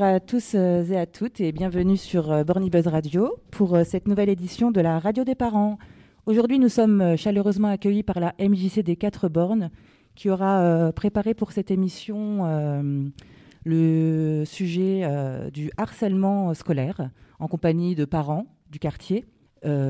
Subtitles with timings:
[0.00, 3.74] Bonjour à tous euh, et à toutes et bienvenue sur euh, Borny Buzz Radio pour
[3.74, 5.76] euh, cette nouvelle édition de la Radio des parents.
[6.24, 9.70] Aujourd'hui, nous sommes chaleureusement accueillis par la MJC des Quatre Bornes
[10.14, 12.46] qui aura préparé pour cette émission
[13.64, 15.06] le sujet
[15.52, 19.26] du harcèlement scolaire en compagnie de parents du quartier.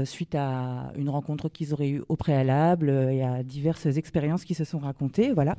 [0.05, 4.65] suite à une rencontre qu'ils auraient eue au préalable et à diverses expériences qui se
[4.65, 5.33] sont racontées.
[5.33, 5.57] Voilà.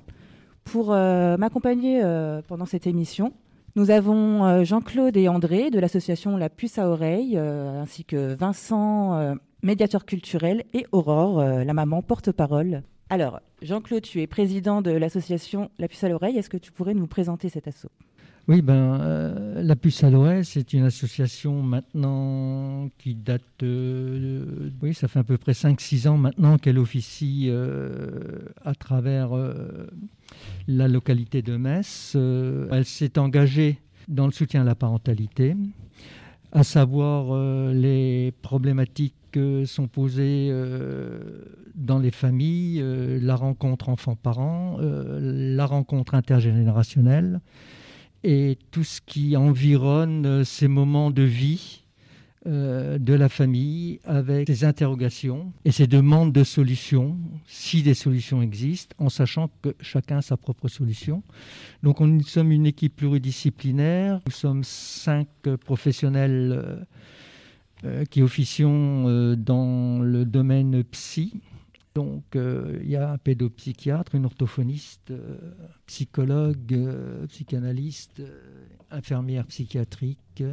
[0.66, 2.02] Pour m'accompagner
[2.48, 3.32] pendant cette émission,
[3.76, 8.34] nous avons euh, Jean-Claude et André de l'association La Puce à Oreille, euh, ainsi que
[8.34, 12.84] Vincent, euh, médiateur culturel, et Aurore, la maman porte-parole.
[13.10, 16.38] Alors, Jean-Claude, tu es président de l'association La Puce à l'Oreille.
[16.38, 17.92] Est-ce que tu pourrais nous présenter cet assaut?
[18.48, 25.08] Oui, ben, La Puce à l'Oreille, c'est une association maintenant qui date de, Oui, ça
[25.08, 27.50] fait à peu près 5-6 ans maintenant qu'elle officie
[28.64, 29.32] à travers
[30.68, 32.14] la localité de Metz.
[32.16, 35.56] Euh, elle s'est engagée dans le soutien à la parentalité,
[36.52, 41.20] à savoir euh, les problématiques que sont posées euh,
[41.76, 42.84] dans les familles,
[43.22, 47.40] la rencontre enfant-parent, la rencontre intergénérationnelle
[48.24, 51.82] et tout ce qui environne ces moments de vie
[52.48, 58.42] euh, de la famille avec ses interrogations et ses demandes de solutions, si des solutions
[58.42, 61.22] existent, en sachant que chacun a sa propre solution.
[61.84, 65.28] Donc nous sommes une équipe pluridisciplinaire, nous sommes cinq
[65.64, 66.76] professionnels euh,
[67.86, 71.42] euh, qui officions dans le domaine psy.
[71.94, 75.12] Donc il y a un pédopsychiatre, une orthophoniste,
[75.86, 78.22] psychologue, psychanalyste,
[78.92, 80.44] infirmière psychiatrique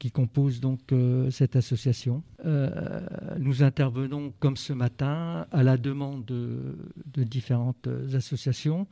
[0.00, 2.24] qui composent donc euh, cette association.
[2.44, 3.06] Euh,
[3.38, 8.88] nous intervenons, comme ce matin, à la demande de, différentes associations.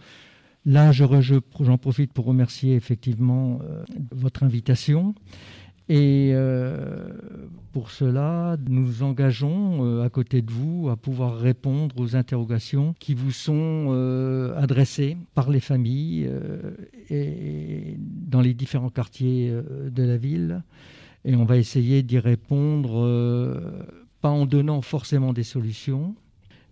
[0.66, 5.14] Là, j'en profite pour remercier effectivement euh, votre invitation.
[5.88, 6.34] Et
[7.72, 13.30] pour cela, nous engageons à côté de vous à pouvoir répondre aux interrogations qui vous
[13.30, 16.30] sont adressées par les familles
[17.08, 19.50] et dans les différents quartiers
[19.90, 20.62] de la ville.
[21.24, 23.60] Et on va essayer d'y répondre, euh,
[24.20, 26.14] pas en donnant forcément des solutions,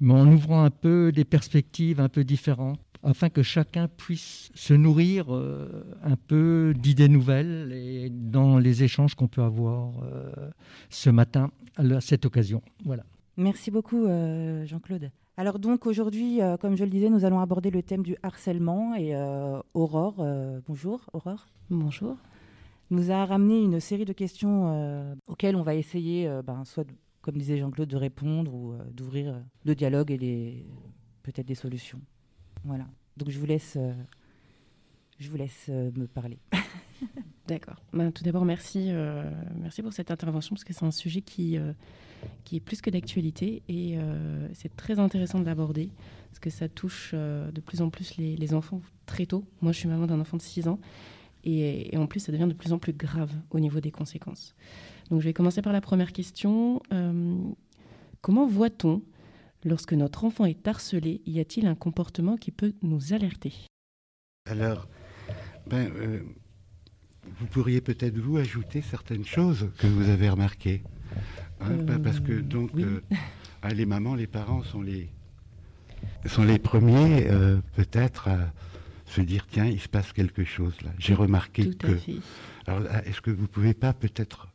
[0.01, 4.75] mais en ouvrant un peu des perspectives un peu différentes, afin que chacun puisse se
[4.75, 10.51] nourrir euh, un peu d'idées nouvelles et dans les échanges qu'on peut avoir euh,
[10.91, 12.63] ce matin à cette occasion.
[12.85, 13.05] Voilà.
[13.37, 14.07] Merci beaucoup
[14.65, 15.11] Jean-Claude.
[15.37, 19.15] Alors donc aujourd'hui, comme je le disais, nous allons aborder le thème du harcèlement et
[19.75, 20.25] Aurore,
[20.67, 21.47] bonjour Aurore.
[21.69, 22.17] Bonjour
[22.91, 26.87] nous a ramené une série de questions euh, auxquelles on va essayer, euh, ben, soit,
[27.21, 30.67] comme disait Jean-Claude, de répondre ou euh, d'ouvrir le dialogue et
[31.23, 32.01] peut-être des solutions.
[32.67, 32.87] Voilà.
[33.17, 33.79] Donc je vous laisse,
[35.19, 36.39] je vous laisse me parler.
[37.47, 37.77] D'accord.
[37.93, 38.91] Ben, tout d'abord, merci,
[39.57, 41.57] merci pour cette intervention parce que c'est un sujet qui,
[42.45, 43.97] qui est plus que d'actualité et
[44.53, 45.91] c'est très intéressant de l'aborder
[46.29, 49.45] parce que ça touche de plus en plus les, enfants très tôt.
[49.63, 50.81] Moi, je suis maman d'un enfant de 6 ans
[51.47, 54.57] et, en plus, ça devient de plus en plus grave au niveau des conséquences.
[55.11, 56.83] Donc, je vais commencer par la première question.
[56.93, 57.37] Euh,
[58.21, 59.01] comment voit-on,
[59.67, 63.53] lorsque notre enfant est harcelé, y a-t-il un comportement qui peut nous alerter?
[64.49, 64.89] Alors,
[65.67, 66.21] ben, euh,
[67.41, 70.83] vous pourriez peut-être vous ajouter certaines choses que vous avez remarquées.
[71.61, 73.03] Hein, parce que donc, euh,
[73.63, 75.11] ah, les mamans, les parents sont les,
[76.27, 77.29] sont les premiers
[77.75, 78.53] peut-être à
[79.07, 80.91] se dire tiens, il se passe quelque chose là.
[80.99, 81.99] J'ai remarqué que.
[82.67, 84.49] Alors, ah, est-ce que vous pouvez pas peut-être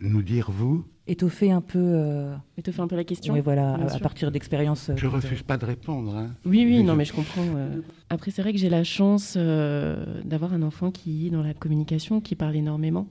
[0.00, 3.34] nous dire vous étoffer un peu euh, étoffer un peu la question.
[3.34, 6.30] oui voilà à, partir d'expériences euh, je refuse pas de répondre hein.
[6.44, 7.80] oui oui non mais je comprends euh.
[8.08, 12.20] après c'est vrai que j'ai la chance d'avoir un enfant qui est dans la communication
[12.20, 13.06] qui parle énormément.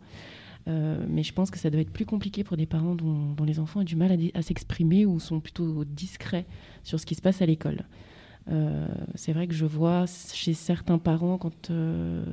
[1.08, 3.80] Mais je pense que ça doit être plus compliqué pour des parents dont, les enfants
[3.80, 6.46] ont du mal à s'exprimer ou sont plutôt discrets
[6.84, 7.86] sur ce qui se passe à l'école.
[8.52, 12.24] Euh, c'est vrai que je vois chez certains parents, quand euh,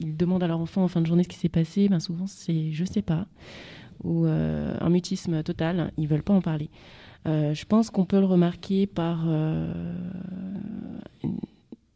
[0.00, 2.26] ils demandent à leur enfant en fin de journée ce qui s'est passé, ben souvent
[2.26, 3.26] c'est je sais pas,
[4.04, 6.70] ou euh, un mutisme total, ils veulent pas en parler.
[7.26, 9.26] je pense qu'on peut le remarquer par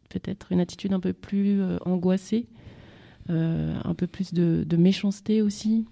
[0.08, 2.47] peut-être une attitude un peu plus angoissée,
[3.29, 5.87] un peu plus de, méchanceté aussi.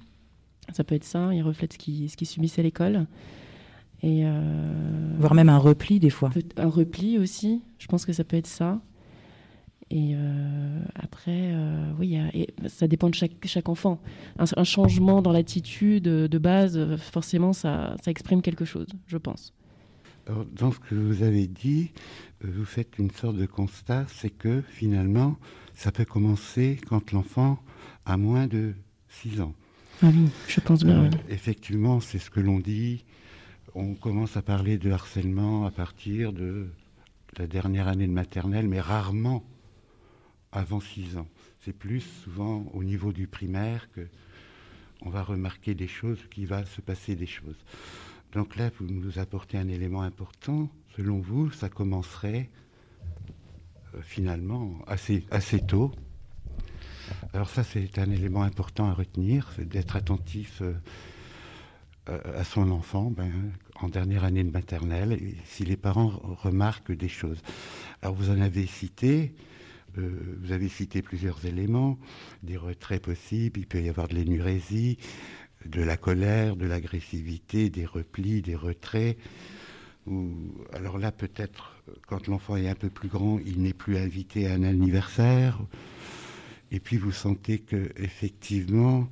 [0.73, 3.07] Ça peut être ça, il reflète ce qu'ils ce qui subissent à l'école.
[4.05, 6.31] Et euh, Voire même un repli des fois.
[6.59, 8.83] Un repli aussi, je pense que ça peut être ça.
[9.91, 12.19] Et euh, après, euh, oui,
[12.69, 14.01] ça dépend de chaque, chaque enfant.
[14.39, 19.53] Un, changement dans l'attitude de base, forcément, ça, ça, exprime quelque chose, je pense.
[20.27, 21.93] Alors, dans ce que vous avez dit,
[22.43, 25.37] vous faites une sorte de constat, c'est que finalement,
[25.75, 27.59] ça peut commencer quand l'enfant
[28.07, 28.73] a moins de
[29.09, 29.55] 6 ans.
[30.03, 31.09] Ah oui, je pense bien.
[31.29, 33.05] Effectivement, c'est ce que l'on dit.
[33.75, 36.69] On commence à parler de harcèlement à partir de
[37.39, 39.45] la dernière année de maternelle, mais rarement
[40.55, 41.27] avant 6 ans.
[41.61, 44.07] C'est plus souvent au niveau du primaire que
[45.03, 47.59] on va remarquer des choses, qu'il va se passer des choses.
[48.33, 50.71] Donc là, vous nous apportez un élément important.
[50.97, 52.49] Selon vous, ça commencerait
[53.95, 55.93] euh, finalement assez, assez tôt.
[57.35, 60.73] Alors ça, c'est un élément important à retenir, c'est d'être attentif euh,
[62.07, 63.31] à son enfant ben,
[63.77, 66.09] en dernière année de maternelle, si les parents
[66.43, 67.41] remarquent des choses.
[68.03, 69.35] Alors vous en avez cité,
[69.99, 71.99] euh, vous avez cité plusieurs éléments,
[72.43, 74.99] des retraits possibles, il peut y avoir de l'énurésie,
[75.67, 79.17] de la colère, de l'agressivité, des replis, des retraits.
[80.75, 84.55] Alors là, peut-être, quand l'enfant est un peu plus grand, il n'est plus invité à
[84.55, 85.61] un anniversaire.
[86.71, 89.09] Et puis vous sentez que effectivement,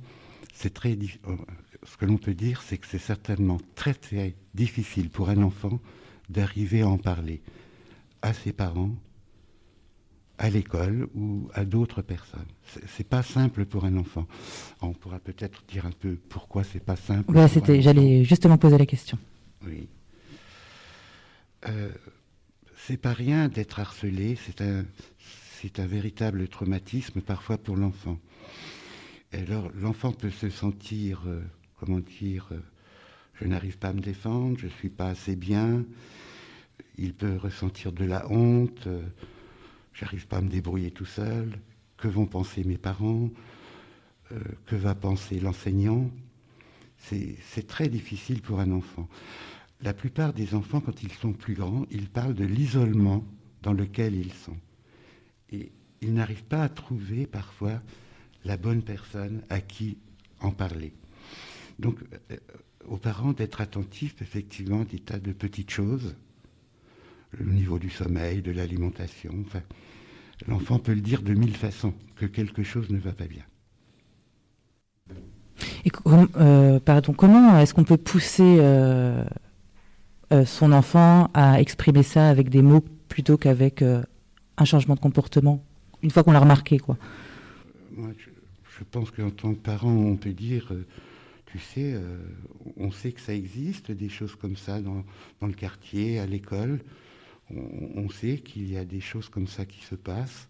[0.53, 1.35] c'est très euh,
[1.83, 5.79] ce que l'on peut dire, c'est que c'est certainement très très difficile pour un enfant
[6.29, 7.41] d'arriver à en parler
[8.21, 8.91] à ses parents,
[10.43, 12.51] à l'école ou à d'autres personnes.
[12.85, 14.27] C'est pas simple pour un enfant.
[14.81, 17.33] On pourra peut-être dire un peu pourquoi c'est pas simple.
[17.47, 19.17] C'était, j'allais justement poser la question.
[19.65, 19.87] Oui.
[21.69, 21.89] Euh,
[22.75, 24.35] c'est pas rien d'être harcelé.
[24.35, 24.83] C'est un,
[25.61, 28.19] c'est un véritable traumatisme parfois pour l'enfant.
[29.31, 31.41] Alors l'enfant peut se sentir, euh,
[31.79, 32.59] comment dire, euh,
[33.35, 35.85] je n'arrive pas à me défendre, je suis pas assez bien.
[36.97, 38.89] Il peut ressentir de la honte.
[39.93, 41.59] J'arrive pas à me débrouiller tout seul,
[41.97, 43.29] que vont penser mes parents,
[44.31, 46.09] euh, que va penser l'enseignant?
[46.97, 49.09] C'est très difficile pour un enfant.
[49.81, 53.25] La plupart des enfants, quand ils sont plus grands, ils parlent de l'isolement
[53.61, 54.55] dans lequel ils sont.
[55.51, 57.81] Et ils n'arrivent pas à trouver parfois
[58.45, 59.97] la bonne personne à qui
[60.39, 60.93] en parler.
[61.79, 61.99] Donc,
[62.31, 62.37] euh,
[62.85, 66.15] aux parents d'être attentifs effectivement à des tas de petites choses
[67.39, 69.33] le niveau du sommeil, de l'alimentation.
[69.45, 69.61] Enfin,
[70.47, 73.43] l'enfant peut le dire de mille façons, que quelque chose ne va pas bien.
[75.85, 79.23] Et euh, pardon, comment est-ce qu'on peut pousser euh,
[80.31, 85.63] euh, son enfant à exprimer ça avec des mots plutôt qu'avec un changement de comportement,
[86.01, 86.97] une fois qu'on l'a remarqué quoi?
[87.95, 90.73] Moi, je, pense qu'en tant que parent, on peut dire,
[91.45, 91.95] tu sais,
[92.75, 95.03] on sait que ça existe, des choses comme ça dans,
[95.41, 96.79] dans le quartier, à l'école
[97.51, 100.47] on, sait qu'il y a des choses comme ça qui se passent.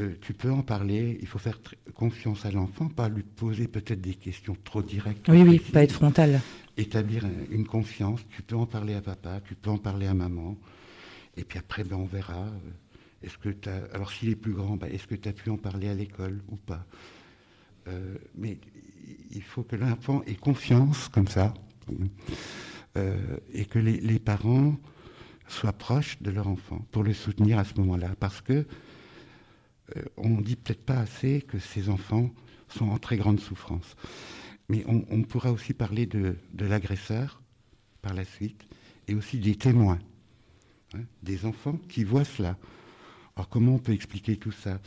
[0.00, 1.60] Euh, tu peux en parler, il faut faire
[1.94, 5.28] confiance à l'enfant, pas lui poser peut-être des questions trop directes.
[5.28, 6.40] Oui, oui, pas être frontal.
[6.76, 10.56] Établir une confiance, tu peux en parler à papa, tu peux en parler à maman,
[11.36, 12.44] et puis après, ben, on verra.
[12.44, 15.50] Euh, est-ce que as, alors s'il est plus grand, ben, est-ce que tu as pu
[15.50, 16.86] en parler à l'école ou pas?
[17.88, 18.58] Euh, Mais
[19.30, 21.52] il faut que l'enfant ait confiance comme ça,
[23.52, 24.76] et que les parents
[25.50, 28.14] soient proches de leur enfant pour le soutenir à ce moment-là.
[28.18, 28.66] Parce que
[29.96, 32.30] euh, on ne dit peut-être pas assez que ces enfants
[32.68, 33.96] sont en très grande souffrance.
[34.68, 37.42] Mais on, pourra aussi parler de, l'agresseur
[38.02, 38.62] par la suite
[39.08, 39.98] et aussi des témoins,
[40.94, 42.56] hein, des enfants qui voient cela.
[43.34, 44.80] Alors comment on peut expliquer tout ça?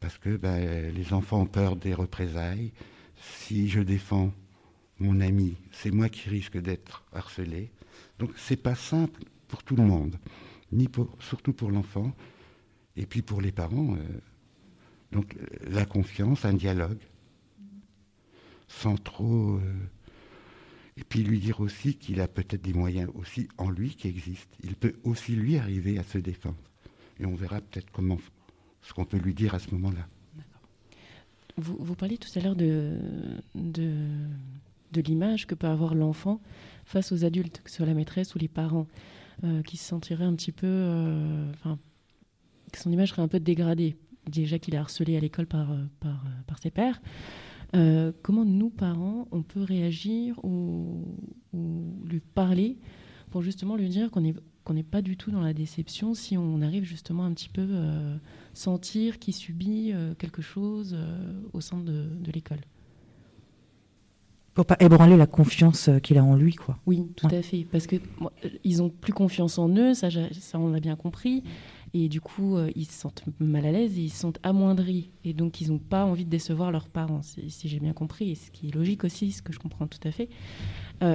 [0.00, 2.72] Parce que ben, les enfants ont peur des représailles.
[3.22, 4.32] Si je défends
[4.98, 7.70] mon ami, c'est moi qui risque d'être harcelé.
[8.18, 10.16] Donc c'est pas simple pour tout le monde,
[10.72, 12.14] ni pour, surtout pour l'enfant,
[12.96, 13.94] et puis pour les parents.
[13.94, 13.98] Euh,
[15.12, 15.36] donc
[15.68, 17.00] la confiance, un dialogue,
[18.68, 19.56] sans trop...
[19.56, 19.60] Euh,
[20.96, 24.54] et puis lui dire aussi qu'il a peut-être des moyens aussi en lui qui existent.
[24.62, 26.58] Il peut aussi lui arriver à se défendre.
[27.18, 28.18] Et on verra peut-être comment
[28.82, 30.06] ce qu'on peut lui dire à ce moment-là.
[31.56, 32.98] Vous, vous parliez tout à l'heure de,
[33.54, 33.94] de,
[34.92, 36.40] de l'image que peut avoir l'enfant
[36.84, 38.86] face aux adultes, que ce soit la maîtresse ou les parents.
[39.42, 40.66] Euh, qui se sentirait un petit peu.
[40.66, 41.78] Euh, enfin,
[42.72, 43.96] que son image serait un peu dégradée.
[44.30, 45.84] Déjà qu'il est harcelé à l'école par, euh,
[46.46, 47.00] par, ses pères.
[48.22, 51.06] comment nous, parents, on peut réagir ou,
[52.04, 52.76] lui parler
[53.30, 56.36] pour justement lui dire qu'on n'est qu'on n'est pas du tout dans la déception si
[56.36, 57.66] on arrive justement un petit peu
[58.52, 60.96] sentir qu'il subit quelque chose
[61.54, 62.60] au sein de l'école?
[64.60, 66.78] Pour pas ébranler la confiance euh, qu'il a en lui, quoi.
[66.84, 70.58] Oui, tout à fait, parce que euh, ils ont plus confiance en eux, ça, ça
[70.58, 71.42] on l'a bien compris,
[71.94, 75.32] et du coup euh, ils se sentent mal à l'aise, ils se sentent amoindris, et
[75.32, 78.50] donc ils n'ont pas envie de décevoir leurs parents, si, j'ai bien compris, et ce
[78.50, 80.28] qui est logique aussi, ce que je comprends tout à fait.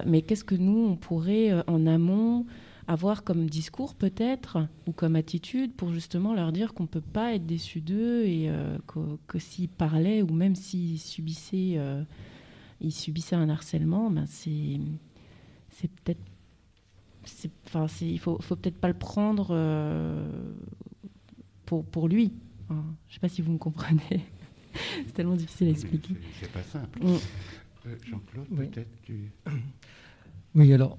[0.08, 2.46] mais qu'est-ce que nous on pourrait en amont
[2.88, 7.34] avoir comme discours peut-être ou comme attitude pour justement leur dire qu'on ne peut pas
[7.34, 8.78] être déçu d'eux et euh,
[9.28, 12.04] que, s'ils parlaient ou même s'ils subissaient, euh,
[12.82, 14.79] ils subissaient un harcèlement, ben c'est,
[15.70, 16.22] c'est peut-être...
[17.65, 20.53] Enfin, il faut, faut peut-être pas le prendre euh,
[21.65, 22.34] pour, pour lui.
[22.70, 24.01] je ne sais pas si vous me comprenez.
[25.05, 26.15] c'est tellement difficile à expliquer.
[26.39, 27.00] C'est pas simple.
[27.03, 27.17] Mm.
[28.10, 29.32] Jean-Claude, peut-être tu...
[30.55, 30.98] Oui, alors,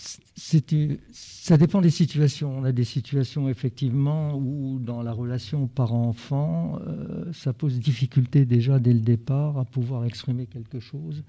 [0.00, 2.56] ça dépend des situations.
[2.56, 8.78] On a des situations effectivement où dans la relation parent-enfant, euh, ça pose difficulté déjà
[8.78, 11.22] dès le départ à pouvoir exprimer quelque chose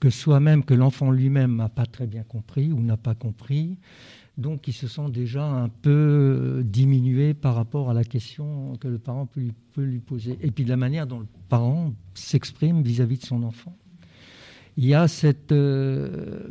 [0.00, 3.76] que soi-même, que l'enfant lui-même n'a pas très bien compris ou n'a pas compris.
[4.38, 8.98] Donc il se sent déjà un peu diminué par rapport à la question que le
[8.98, 10.38] parent peut lui, peut lui poser.
[10.40, 13.76] Et puis de la manière dont le parent s'exprime vis-à-vis de son enfant.
[14.76, 15.52] Il y a cette...
[15.52, 16.48] Euh,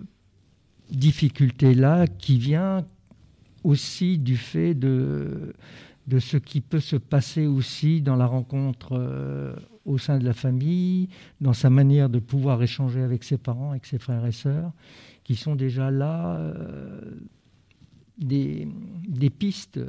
[0.91, 2.85] difficulté-là qui vient
[3.63, 5.53] aussi du fait de,
[6.07, 9.55] de ce qui peut se passer aussi dans la rencontre euh,
[9.85, 13.85] au sein de la famille, dans sa manière de pouvoir échanger avec ses parents, avec
[13.85, 14.71] ses frères et sœurs,
[15.23, 17.01] qui sont déjà là euh,
[18.17, 18.67] des,
[19.07, 19.79] des, pistes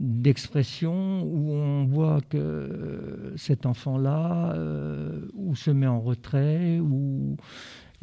[0.00, 7.36] d'expression où on voit que cet enfant-là euh, ou se met en retrait ou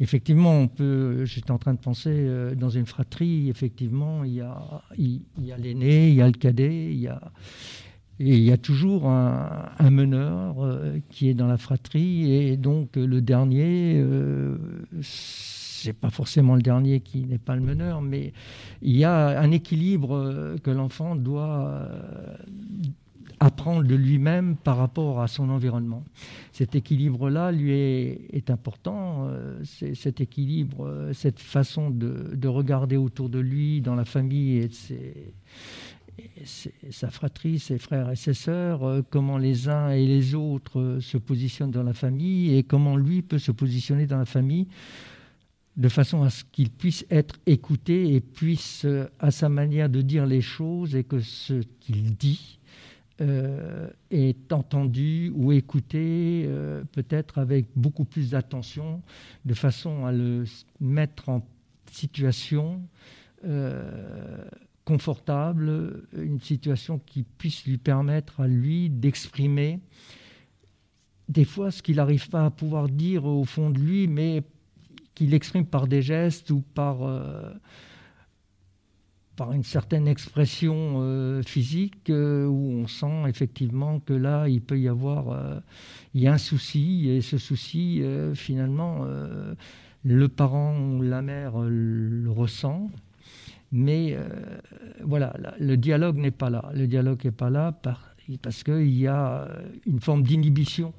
[0.00, 1.24] effectivement, on peut.
[1.24, 3.48] J'étais en train de penser euh, dans une fratrie.
[3.48, 7.08] Effectivement, il y a, il, y a l'aîné, il y a le cadet, il y
[7.08, 7.20] a
[8.22, 13.22] il y a toujours un, meneur euh, qui est dans la fratrie et donc le
[13.22, 13.94] dernier.
[13.96, 14.58] Euh,
[15.00, 18.34] c'est pas forcément le dernier qui n'est pas le meneur, mais
[18.82, 21.88] il y a un équilibre que l'enfant doit
[23.40, 26.04] apprendre de lui-même par rapport à son environnement.
[26.52, 29.28] Cet équilibre-là, lui, est, important.
[29.28, 29.58] Euh,
[29.94, 34.70] cet équilibre, euh, cette façon de, regarder autour de lui, dans la famille et,
[36.90, 41.16] sa fratrie, ses frères et ses sœurs, euh, comment les uns et les autres se
[41.16, 44.68] positionnent dans la famille et comment lui peut se positionner dans la famille
[45.78, 48.86] de façon à ce qu'il puisse être écouté et puisse,
[49.18, 52.60] à sa manière de dire les choses, et que ce qu'il dit
[54.10, 59.02] est entendu ou écouté euh, peut-être avec beaucoup plus d'attention,
[59.44, 60.44] de façon à le
[60.80, 61.46] mettre en
[61.90, 62.80] situation
[63.44, 64.42] euh,
[64.84, 69.80] confortable, une situation qui puisse lui permettre à lui d'exprimer
[71.28, 74.42] des fois ce qu'il n'arrive pas à pouvoir dire au fond de lui, mais
[75.14, 77.02] qu'il exprime par des gestes ou par
[79.36, 84.78] par une certaine expression euh, physique euh, où on sent effectivement que là, il peut
[84.78, 85.60] y avoir euh,
[86.26, 88.02] un souci, et ce souci,
[88.34, 89.06] finalement,
[90.04, 92.90] le parent ou la mère le ressent.
[93.72, 94.16] Mais
[95.02, 96.70] voilà, le dialogue n'est pas là.
[96.74, 97.72] Le dialogue n'est pas là
[98.42, 99.48] parce qu'il y a
[99.86, 100.92] une forme d'inhibition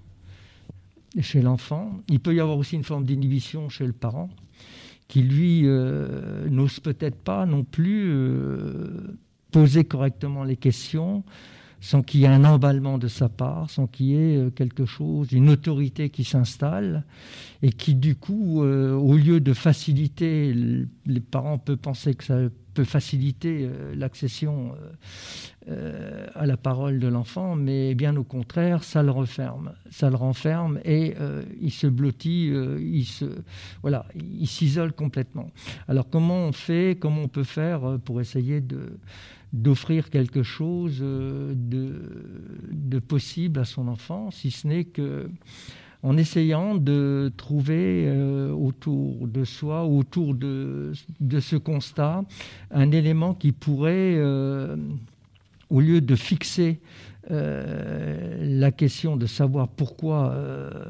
[1.19, 2.01] chez l'enfant.
[2.07, 4.29] Il peut y avoir aussi une forme d'inhibition chez le parent
[5.11, 9.17] qui lui euh, n'ose peut-être pas non plus euh,
[9.51, 11.25] poser correctement les questions
[11.81, 14.85] sans qu'il y ait un emballement de sa part, sans qu'il y ait euh, quelque
[14.85, 17.03] chose, une autorité qui s'installe
[17.61, 20.55] et qui du coup, au lieu de faciliter,
[21.05, 22.37] les parents peuvent penser que ça
[22.73, 24.73] peut faciliter l'accession
[25.69, 30.15] euh, à la parole de l'enfant, mais bien au contraire, ça le referme, ça le
[30.15, 33.25] renferme et euh, il se blottit, euh, il se,
[33.83, 35.51] voilà, il s'isole complètement.
[35.87, 38.97] Alors comment on fait, comment on peut faire pour essayer de
[39.53, 41.55] d'offrir quelque chose de,
[42.71, 45.29] de possible à son enfant, si ce n'est que
[46.03, 48.11] en essayant de trouver
[48.51, 50.93] autour de soi, autour de,
[51.39, 52.23] ce constat,
[52.71, 54.17] un élément qui pourrait
[55.71, 56.79] au lieu de fixer
[57.31, 60.85] euh, la question de savoir pourquoi, euh,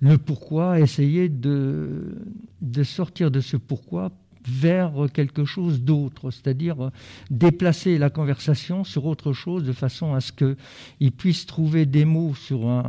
[0.00, 2.16] le pourquoi, essayer de,
[2.60, 4.10] de sortir de ce pourquoi
[4.46, 6.90] vers quelque chose d'autre, c'est-à-dire
[7.30, 12.34] déplacer la conversation sur autre chose de façon à ce qu'il puisse trouver des mots
[12.34, 12.84] sur un,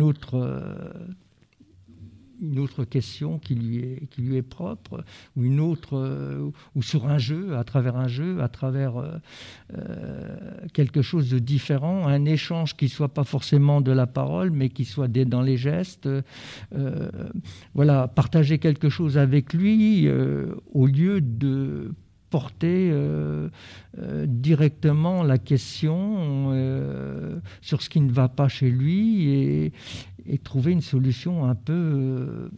[0.00, 0.74] autre euh,
[2.42, 5.02] une autre question qui lui est, propre,
[5.36, 10.58] ou une autre, euh, ou sur un jeu, à travers un jeu, à travers euh,
[10.74, 14.84] quelque chose de différent, un échange qui soit pas forcément de la parole, mais qui
[14.84, 16.10] soit dans les gestes.
[17.74, 20.06] voilà, partager quelque chose avec lui
[20.74, 21.94] au lieu de
[22.36, 22.92] porter
[24.26, 26.52] directement la question
[27.62, 29.72] sur ce qui ne va pas chez lui et,
[30.44, 32.48] trouver une solution un peu, euh,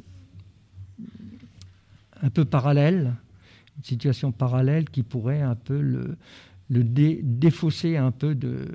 [2.23, 3.15] un peu parallèle,
[3.77, 6.17] une situation parallèle qui pourrait un peu le,
[6.71, 8.67] défausser un peu de,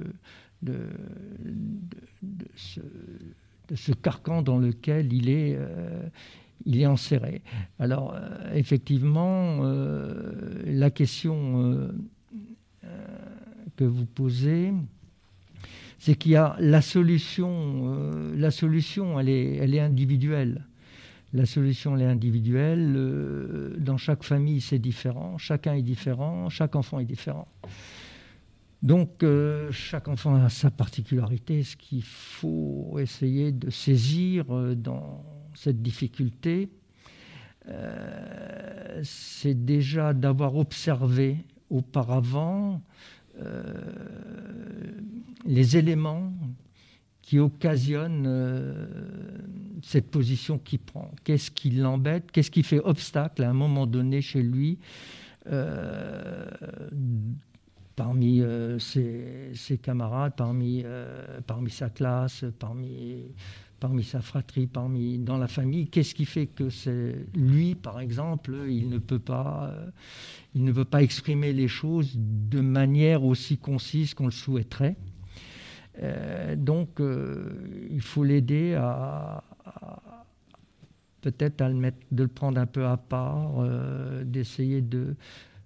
[2.56, 6.08] ce, carcan dans lequel il est, euh,
[6.66, 7.42] il est enserré.
[7.80, 11.92] Alors, euh, effectivement, euh, la question
[13.76, 14.72] que vous posez,
[15.98, 20.66] c'est qu'il y a la solution, la solution, elle est, elle est individuelle.
[21.34, 22.94] La solution elle est individuelle.
[22.96, 25.38] Euh, dans chaque famille, c'est différent.
[25.40, 26.50] Chacun est différent.
[26.50, 27.48] Chaque enfant est différent.
[28.84, 31.64] Donc, euh, chaque enfant a sa particularité.
[31.64, 35.24] Ce qu'il faut essayer de saisir euh, dans
[35.56, 36.70] cette difficulté,
[39.04, 41.38] c'est déjà d'avoir observé
[41.70, 42.82] auparavant
[45.46, 46.34] les éléments
[47.24, 48.86] qui occasionne euh,
[49.82, 51.10] cette position qu'il prend.
[51.24, 52.32] Qu'est-ce qui l'embête?
[52.32, 54.78] Qu'est-ce qui fait obstacle à un moment donné chez lui
[55.48, 56.46] euh,
[57.96, 60.84] parmi euh, ses, camarades, parmi
[61.70, 63.24] sa classe, parmi,
[63.84, 68.56] parmi sa fratrie, parmi, dans la famille Qu'est-ce qui fait que c'est lui, par exemple,
[68.70, 69.76] il ne peut pas,
[70.56, 74.96] il ne veut pas exprimer les choses de manière aussi concise qu'on le souhaiterait.
[76.02, 79.44] Euh, donc, euh, il faut l'aider à,
[81.20, 85.18] peut-être à le mettre, de le prendre un peu à part, euh, d'essayer de,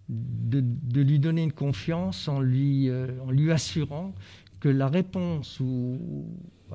[0.10, 4.16] de, lui donner une confiance en lui, en lui assurant
[4.60, 6.26] que la réponse ou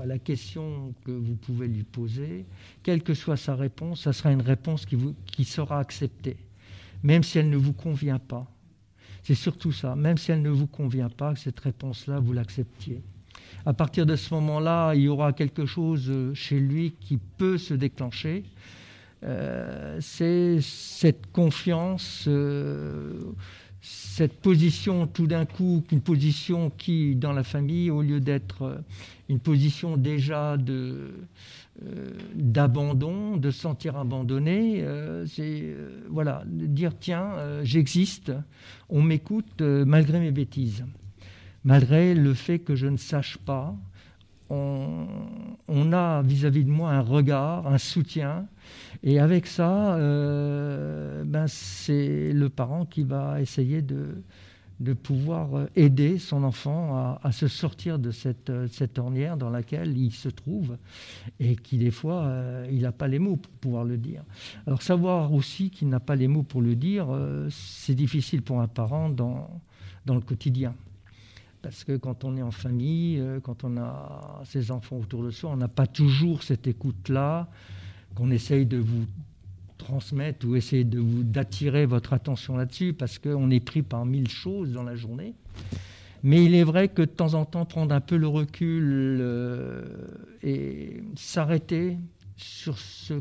[0.01, 2.47] à la question que vous pouvez lui poser,
[2.83, 6.37] quelle que soit sa réponse, ça sera une réponse qui, vous, qui sera acceptée,
[7.03, 8.47] même si elle ne vous convient pas.
[9.23, 13.03] C'est surtout ça, même si elle ne vous convient pas, que cette réponse-là, vous l'acceptiez
[13.65, 17.59] à partir de ce moment-là, il y aura quelque chose euh, chez lui qui peut
[17.59, 18.45] se déclencher.
[19.25, 23.21] Euh, c'est cette confiance, euh,
[23.83, 28.83] cette position tout d'un coup, une position qui, dans la famille, au lieu d'être
[29.29, 31.11] une position déjà de,
[32.35, 34.85] d'abandon, de sentir abandonné,
[35.27, 35.75] c'est
[36.09, 37.33] voilà, dire tiens,
[37.65, 38.33] j'existe,
[38.89, 40.85] on m'écoute malgré mes bêtises
[41.65, 43.77] malgré le fait que je ne sache pas,
[44.53, 48.47] on, a vis-à-vis de moi un regard, un soutien,
[49.03, 54.23] et avec ça, euh, ben c'est le parent qui va essayer de,
[54.83, 60.13] de pouvoir aider son enfant à, se sortir de cette, cette, ornière dans laquelle il
[60.13, 60.77] se trouve
[61.39, 64.25] et qui des fois euh, il n'a pas les mots pour pouvoir le dire.
[64.67, 68.61] Alors savoir aussi qu'il n'a pas les mots pour le dire, euh, c'est difficile pour
[68.61, 69.61] un parent dans,
[70.05, 70.75] dans le quotidien.
[71.63, 75.31] Parce que quand on est en famille, euh, quand on a ses enfants autour de
[75.31, 77.49] soi, on n'a pas toujours cette écoute-là
[78.17, 79.07] qu'on essaye de vous
[79.79, 84.73] transmettre ou de vous d'attirer votre attention là-dessus parce qu'on est pris par mille choses
[84.73, 85.35] dans la journée.
[86.25, 89.85] Mais il est vrai que de temps en temps, prendre un peu le recul euh,
[90.43, 91.99] et s'arrêter
[92.37, 93.15] sur ce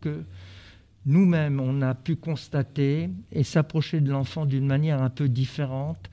[0.00, 0.24] que
[1.06, 6.10] nous-mêmes, on a pu constater et s'approcher de l'enfant d'une manière un peu différente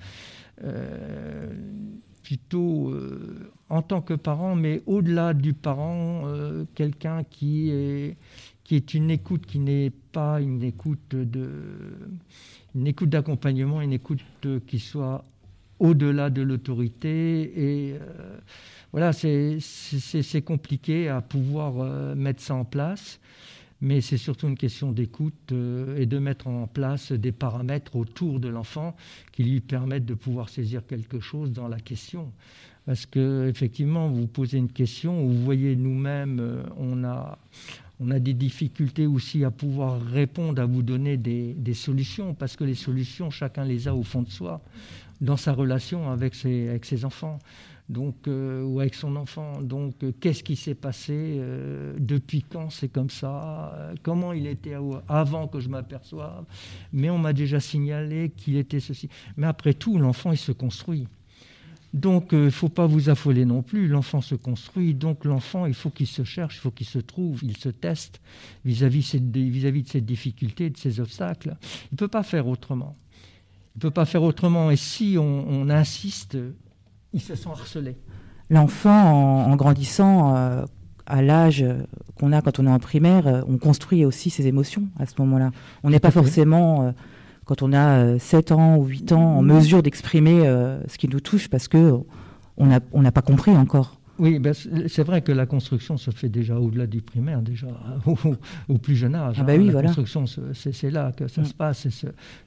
[2.24, 8.16] plutôt euh, en tant que parent, mais au-delà du parent, euh, quelqu'un qui est,
[8.64, 11.50] qui est une écoute qui n'est pas une écoute de
[12.74, 14.22] une écoute d'accompagnement, une écoute
[14.66, 15.26] qui soit
[15.80, 17.90] au-delà de l'autorité.
[17.90, 17.96] Et
[18.94, 23.20] voilà, c'est compliqué à pouvoir mettre ça en place
[23.82, 28.40] mais c'est surtout une question d'écoute euh, et de mettre en place des paramètres autour
[28.40, 28.96] de l'enfant
[29.32, 32.32] qui lui permettent de pouvoir saisir quelque chose dans la question.
[32.86, 37.40] Parce que effectivement, vous posez une question, vous voyez nous-mêmes, euh, on a,
[38.00, 42.64] on a des difficultés aussi à pouvoir répondre, à vous donner des, solutions, parce que
[42.64, 44.62] les solutions, chacun les a au fond de soi,
[45.22, 47.38] dans sa relation avec ses enfants
[47.92, 49.62] donc, euh, ou avec son enfant.
[49.62, 54.76] Donc, euh, qu'est-ce qui s'est passé euh, Depuis quand c'est comme ça Comment il était
[55.08, 56.46] avant que je m'aperçoive
[56.94, 59.10] Mais on m'a déjà signalé qu'il était ceci.
[59.36, 61.08] Mais après tout, l'enfant, il se construit.
[61.94, 63.90] Donc, il ne faut pas vous affoler non plus.
[63.90, 64.94] L'enfant se construit.
[64.94, 68.22] Donc, l'enfant, il faut qu'il se cherche, il faut qu'il se trouve, il se teste
[68.64, 71.58] vis-à-vis de ses difficultés, de ses obstacles.
[71.92, 72.96] Il ne peut pas faire autrement.
[73.76, 74.72] Il ne peut pas faire autrement.
[74.72, 76.38] Et si on insiste,
[77.14, 77.98] ils se sont harcelés.
[78.50, 80.66] L'enfant, en, grandissant, euh,
[81.06, 81.66] à l'âge
[82.20, 85.14] qu'on a quand on est en primaire, euh, on construit aussi ses émotions à ce
[85.20, 85.52] moment-là.
[85.84, 86.92] On n'est pas forcément, euh,
[87.46, 90.42] quand on a 7 ans ou 8 ans, en mesure d'exprimer
[90.88, 91.94] ce qui nous touche parce que
[92.58, 94.01] on n'a on pas compris encore.
[94.22, 97.66] Oui, ben, c'est vrai que la construction se fait déjà au-delà du primaire, déjà
[98.70, 99.38] au, plus jeune âge.
[99.40, 99.88] Ah bah oui, la voilà.
[99.88, 101.46] construction, c'est là que ça mm.
[101.46, 101.88] se passe.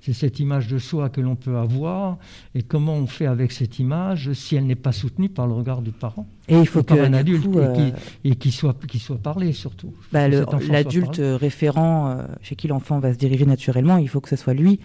[0.01, 2.19] C'est cette image de soi que l'on peut avoir.
[2.55, 5.83] Et comment on fait avec cette image si elle n'est pas soutenue par le regard
[5.83, 7.45] du parent Et il faut qu'un adulte
[8.23, 9.93] et qui, soit, qui soit parlé surtout.
[10.13, 14.37] Bah, l'adulte référent euh, chez qui l'enfant va se diriger naturellement, il faut que ce
[14.37, 14.79] soit lui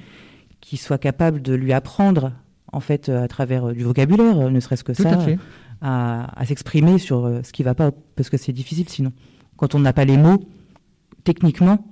[0.59, 2.31] qui soit capable de lui apprendre
[2.71, 5.11] en fait euh, à travers euh, du vocabulaire, ne serait-ce que ça.
[5.11, 5.37] À fait
[5.81, 9.11] à, s'exprimer sur euh, ce qui ne va pas, parce que c'est difficile sinon.
[9.57, 10.43] Quand on n'a pas les mots,
[11.23, 11.85] techniquement,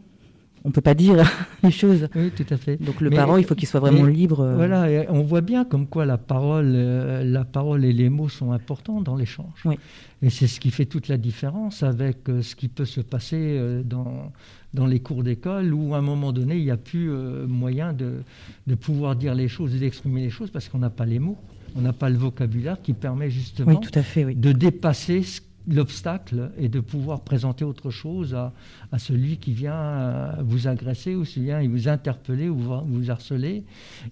[0.64, 1.24] on ne peut pas dire
[1.64, 2.08] les choses.
[2.16, 2.78] Oui, tout à fait.
[2.78, 4.42] Donc le parent, il faut qu'il soit vraiment libre.
[4.42, 4.56] Euh.
[4.56, 8.52] Voilà, on voit bien comme quoi la parole, euh, la parole et les mots sont
[8.52, 9.62] importants dans l'échange.
[9.66, 9.78] Oui.
[10.22, 14.32] Et c'est ce qui fait toute la différence avec ce qui peut se passer dans,
[14.74, 17.12] dans les cours d'école où à un moment donné, il n'y a plus
[17.48, 18.24] moyen de,
[18.66, 21.38] de pouvoir dire les choses et d'exprimer les choses parce qu'on n'a pas les mots
[21.78, 25.24] on n'a pas le vocabulaire qui permet justement de dépasser
[25.68, 31.24] l'obstacle et de pouvoir présenter autre chose à, celui qui vient euh, vous agresser ou
[31.24, 33.66] qui vient vous interpeller ou vous harceler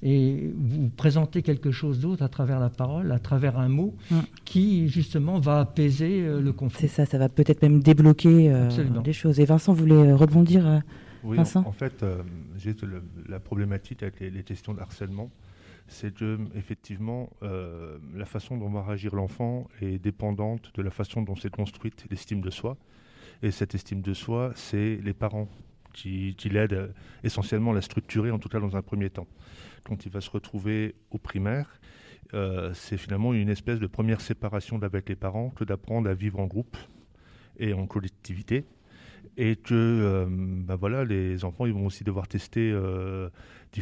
[0.04, 4.20] et vous présenter quelque chose d'autre à travers la parole, à travers un mot mm.
[4.44, 6.82] qui justement va apaiser euh, le conflit.
[6.82, 8.70] C'est ça, ça va peut-être même débloquer euh,
[9.04, 9.40] des choses.
[9.40, 10.82] Et Vincent voulait rebondir.
[11.24, 11.64] oui, Vincent?
[11.66, 12.06] en, fait,
[12.58, 12.76] j'ai
[13.30, 15.32] la problématique avec les, les questions de harcèlement
[15.88, 21.22] c'est que effectivement euh, la façon dont va réagir l'enfant est dépendante de la façon
[21.22, 22.78] dont s'est construite l'estime de soi.
[23.44, 25.50] Et cette estime de soi, c'est les parents
[25.94, 26.94] qui, l'aident
[27.24, 29.28] essentiellement à la structurer, en tout cas dans un premier temps.
[29.84, 31.80] Quand il va se retrouver au primaire,
[32.34, 36.40] euh, c'est finalement une espèce de première séparation avec les parents que d'apprendre à vivre
[36.40, 36.76] en groupe
[37.60, 38.66] et en collectivité
[39.38, 42.74] et que euh, ben voilà, les enfants ils vont aussi devoir tester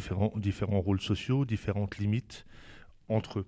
[0.00, 2.44] différents, rôles sociaux, différentes limites
[3.08, 3.46] entre eux.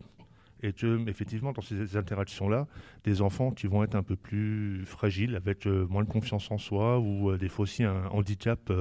[0.62, 2.66] Et que, effectivement, dans ces interactions-là,
[3.04, 6.56] des enfants qui vont être un peu plus fragiles, avec euh, moins de confiance en
[6.56, 8.72] soi, ou des fois aussi un handicap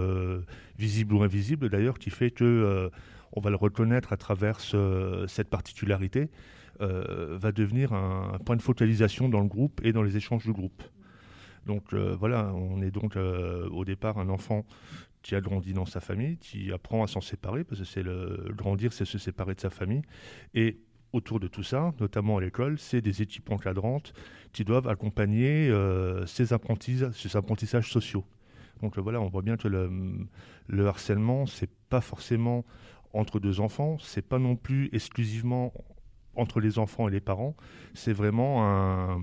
[0.78, 2.90] visible ou invisible, d'ailleurs, qui fait que
[3.34, 4.62] on va le reconnaître à travers
[5.28, 6.30] cette particularité,
[6.80, 10.82] va devenir un, point de focalisation dans le groupe et dans les échanges du groupe.
[11.66, 14.66] Donc euh, voilà, on est donc euh, au départ un enfant
[15.26, 18.54] qui a grandi dans sa famille, qui apprend à s'en séparer, parce que c'est le
[18.56, 20.04] grandir, c'est se séparer de sa famille.
[20.54, 20.78] Et
[21.14, 24.14] autour de tout ça, notamment à l'école, c'est des équipes encadrantes
[24.54, 28.24] qui doivent accompagner euh, ces, apprentissages, ces apprentissages sociaux.
[28.84, 29.90] Donc voilà, on voit bien que le,
[30.68, 32.64] le harcèlement, c'est pas forcément
[33.12, 35.74] entre deux enfants, c'est pas non plus exclusivement
[36.36, 37.56] entre les enfants et les parents,
[37.96, 39.20] c'est vraiment un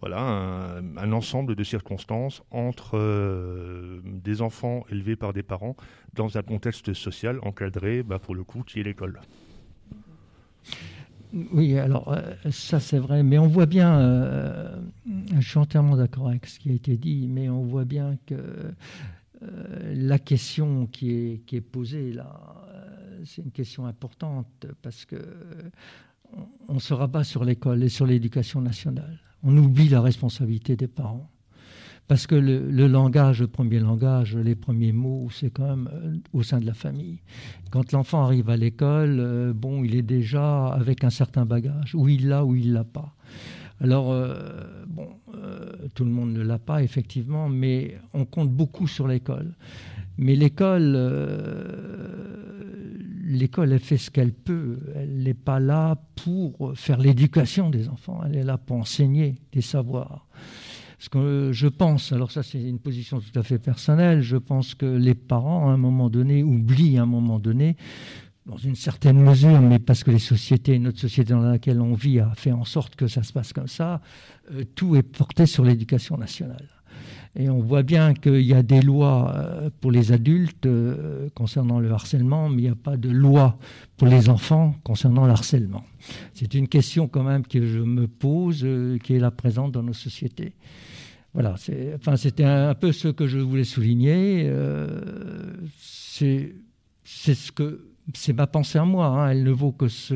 [0.00, 5.76] voilà, un, ensemble de circonstances entre euh, des enfants élevés par des parents
[6.14, 9.20] dans un contexte social encadré, bah, pour le coup, qui est l'école.
[11.52, 14.76] Oui, alors euh, ça c'est vrai, mais on voit bien, euh,
[15.34, 18.72] je suis entièrement d'accord avec ce qui a été dit, mais on voit bien que
[19.94, 22.40] la question qui est, qui est posée là,
[23.24, 25.16] c'est une question importante parce que
[26.68, 31.30] on se rabat sur l'école et sur l'éducation nationale on oublie la responsabilité des parents.
[32.08, 36.42] Parce que le, langage, le premier langage, les premiers mots, c'est quand même euh, au
[36.42, 37.18] sein de la famille.
[37.70, 42.08] Quand l'enfant arrive à l'école, euh, bon, il est déjà avec un certain bagage, ou
[42.08, 43.14] il l'a ou il l'a pas.
[43.80, 44.34] Alors, euh,
[44.86, 45.08] bon,
[45.94, 49.54] tout le monde ne l'a pas, effectivement, mais on compte beaucoup sur l'école.
[50.16, 50.96] Mais l'école,
[53.24, 54.78] l'école, elle fait ce qu'elle peut.
[54.96, 58.20] Elle n'est pas là pour faire l'éducation des enfants.
[58.26, 60.26] Elle est là pour enseigner des savoirs.
[60.98, 64.74] Ce que je pense, alors ça c'est une position tout à fait personnelle, je pense
[64.74, 67.76] que les parents, à un moment donné, oublient à un moment donné,
[68.48, 72.18] dans une certaine mesure, mais parce que les sociétés, notre société dans laquelle on vit
[72.18, 74.00] a fait en sorte que ça se passe comme ça,
[74.52, 76.66] euh, tout est porté sur l'éducation nationale.
[77.36, 81.78] Et on voit bien qu'il y a des lois euh, pour les adultes euh, concernant
[81.78, 83.58] le harcèlement, mais il n'y a pas de loi
[83.98, 85.84] pour les enfants concernant le harcèlement.
[86.32, 88.66] C'est une question quand même que je me pose,
[89.04, 90.54] qui est là présente dans nos sociétés.
[91.34, 91.56] Voilà,
[91.96, 94.50] enfin, c'était un, peu ce que je voulais souligner.
[95.76, 96.54] c'est
[97.04, 99.06] ce que c'est ma pensée à moi.
[99.06, 99.30] Hein.
[99.30, 100.14] elle ne vaut que ce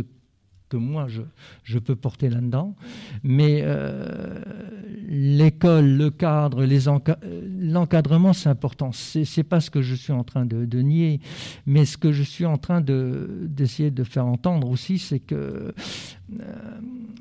[0.73, 1.07] que moi
[1.65, 2.75] je, peux porter là-dedans.
[3.23, 4.41] Mais euh,
[5.07, 6.65] l'école, le cadre,
[7.61, 8.91] l'encadrement, c'est important.
[8.93, 11.21] C'est, n'est pas ce que je suis en train de, nier,
[11.67, 15.35] mais ce que je suis en train de, d'essayer de faire entendre aussi, c'est que
[15.35, 15.73] euh,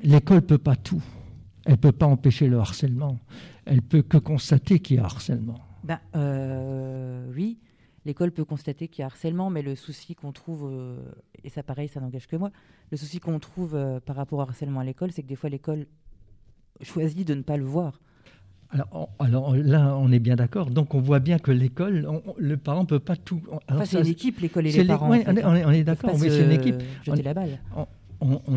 [0.02, 1.02] l'école peut pas tout.
[1.66, 3.18] Elle peut pas empêcher le harcèlement.
[3.66, 5.60] Elle peut que constater qu'il y a harcèlement.
[5.84, 7.58] Ben, euh, oui,
[8.04, 10.96] l'école peut constater qu'il y a harcèlement, mais le souci qu'on trouve, euh,
[11.44, 12.50] et ça pareil, ça n'engage que moi,
[12.90, 15.50] le souci qu'on trouve euh, par rapport au harcèlement à l'école, c'est que des fois
[15.50, 15.86] l'école
[16.82, 18.00] choisi de ne pas le voir.
[18.70, 20.70] Alors, alors, là, on est bien d'accord.
[20.70, 23.42] Donc, on voit bien que l'école, le parent ne peut pas tout.
[23.68, 25.10] Enfin, c'est une équipe, l'école et les parents.
[25.10, 26.12] on, est, on, est, d'accord.
[26.16, 26.76] c'est une équipe.
[27.02, 27.86] Jeter la balle on,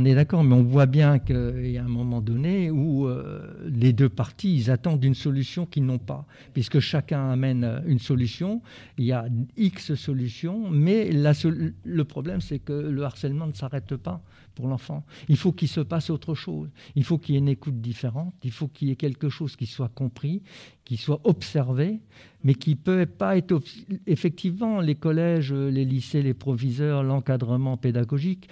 [0.06, 3.93] est d'accord, mais on voit bien qu'il y a un moment donné où euh, les
[3.93, 8.62] deux parties, ils attendent une solution qu'ils n'ont pas, puisque chacun amène une solution.
[8.97, 9.25] Il y a
[9.58, 14.21] X solutions, mais le problème, c'est que le harcèlement ne s'arrête pas
[14.56, 15.04] pour l'enfant.
[15.28, 16.69] Il faut qu'il se passe autre chose.
[16.95, 18.34] Il faut qu'il y ait une écoute différente.
[18.43, 20.41] Il faut qu'il y ait quelque chose qui soit compris,
[20.86, 21.99] qui soit observé,
[22.43, 23.62] mais qui ne peut pas être...
[24.08, 28.47] Effectivement, les collèges, les lycées, les proviseurs, l'encadrement pédagogique,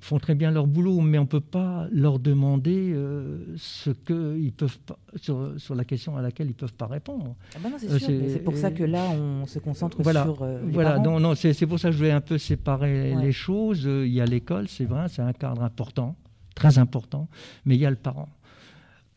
[0.00, 4.38] font très bien leur boulot, mais on ne peut pas leur demander euh, ce que
[4.38, 7.34] ils peuvent pas, sur, sur, la question à laquelle ils ne peuvent pas répondre.
[7.54, 10.72] Ah bah c'est, c'est pour ça que là, on se concentre voilà, sur euh, les
[10.72, 13.84] Voilà, non, non, c'est, pour ça que je voulais un peu séparer les choses.
[13.84, 16.16] Il y a l'école, c'est vrai, c'est un cadre important,
[16.54, 17.28] très important,
[17.64, 18.28] mais il y a le parent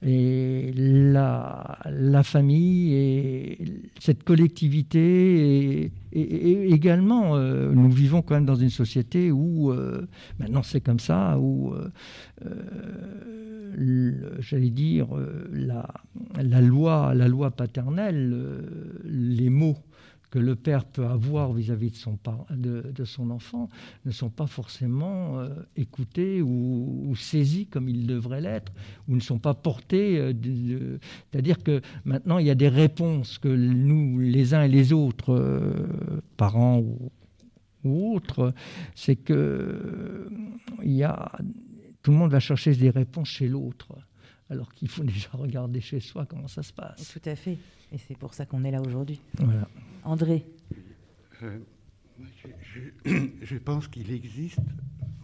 [0.04, 3.58] et la, famille et
[4.00, 10.08] cette collectivité et, également euh, nous vivons quand même dans une société où euh,
[10.40, 11.90] maintenant c'est comme ça où euh,
[14.40, 15.08] j'allais dire
[15.52, 15.88] la,
[16.42, 18.36] la, loi la loi paternelle
[19.06, 19.78] les mots
[20.32, 23.70] que le père peut avoir vis-à-vis de, son, enfant
[24.06, 28.72] ne sont pas forcément euh, écoutés ou, saisis comme ils devraient l'être,
[29.08, 30.18] ou ne sont pas portés.
[30.20, 30.98] Euh,
[31.30, 35.34] c'est-à-dire que maintenant, il y a des réponses que nous, les uns et les autres,
[35.34, 37.12] euh, parents ou,
[37.84, 38.54] autres,
[38.96, 40.30] c'est que
[40.84, 41.32] y a,
[42.04, 43.98] tout le monde va chercher des réponses chez l'autre
[44.52, 47.08] alors qu'il faut déjà regarder chez soi comment ça se passe.
[47.14, 47.58] Tout à fait.
[47.92, 49.20] Et c'est pour ça qu'on est là aujourd'hui.
[49.40, 49.68] Voilà.
[50.04, 50.46] André
[51.42, 51.60] euh,
[53.42, 54.60] je, pense qu'il existe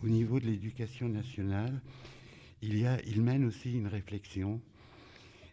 [0.03, 1.79] au niveau de l'éducation nationale,
[2.61, 4.59] il, y a, il mène aussi une réflexion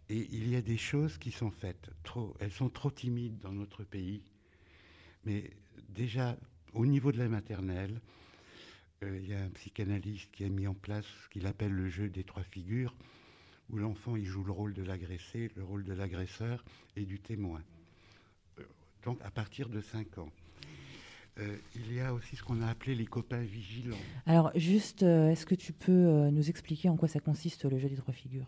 [0.08, 1.90] et il y a des choses qui sont faites.
[2.02, 4.22] Trop, elles sont trop timides dans notre pays.
[5.24, 5.50] Mais
[5.90, 6.37] déjà,
[6.72, 8.00] au niveau de la maternelle,
[9.02, 11.88] euh, il y a un psychanalyste qui a mis en place ce qu'il appelle le
[11.88, 12.94] jeu des trois figures
[13.70, 16.64] où l'enfant il joue le rôle de l'agressé, le rôle de l'agresseur
[16.96, 17.62] et du témoin.
[18.59, 18.62] Euh,
[19.05, 20.31] donc à partir de 5 ans.
[21.40, 23.96] Euh, il y a aussi ce qu'on a appelé les copains vigilants.
[24.27, 27.88] Alors juste, euh, est-ce que tu peux nous expliquer en quoi ça consiste le jeu
[27.88, 28.46] des trois figures?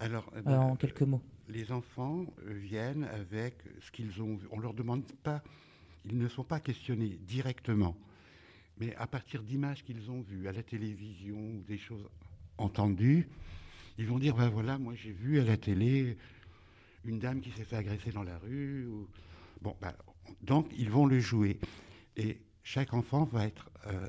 [0.00, 1.20] Alors, ben, en quelques mots.
[1.48, 4.48] Les enfants viennent avec ce qu'ils ont vu.
[4.50, 5.42] On leur demande pas,
[6.06, 7.94] ils ne sont pas questionnés directement,
[8.78, 12.08] mais à partir d'images qu'ils ont vues à la télévision ou des choses
[12.56, 13.28] entendues,
[14.00, 16.16] ils vont dire, ben voilà, moi j'ai vu à la télé
[17.04, 18.88] une dame qui s'est fait agresser dans la rue.
[19.60, 19.92] Bon, ben,
[20.40, 21.60] donc ils vont le jouer.
[22.16, 24.08] Et chaque enfant va être euh,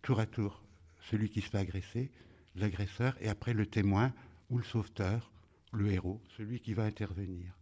[0.00, 0.62] tour à tour
[1.10, 2.12] celui qui se fait agresser,
[2.54, 4.12] l'agresseur, et après le témoin
[4.48, 5.32] ou le sauveteur,
[5.72, 7.52] le héros, celui qui va intervenir.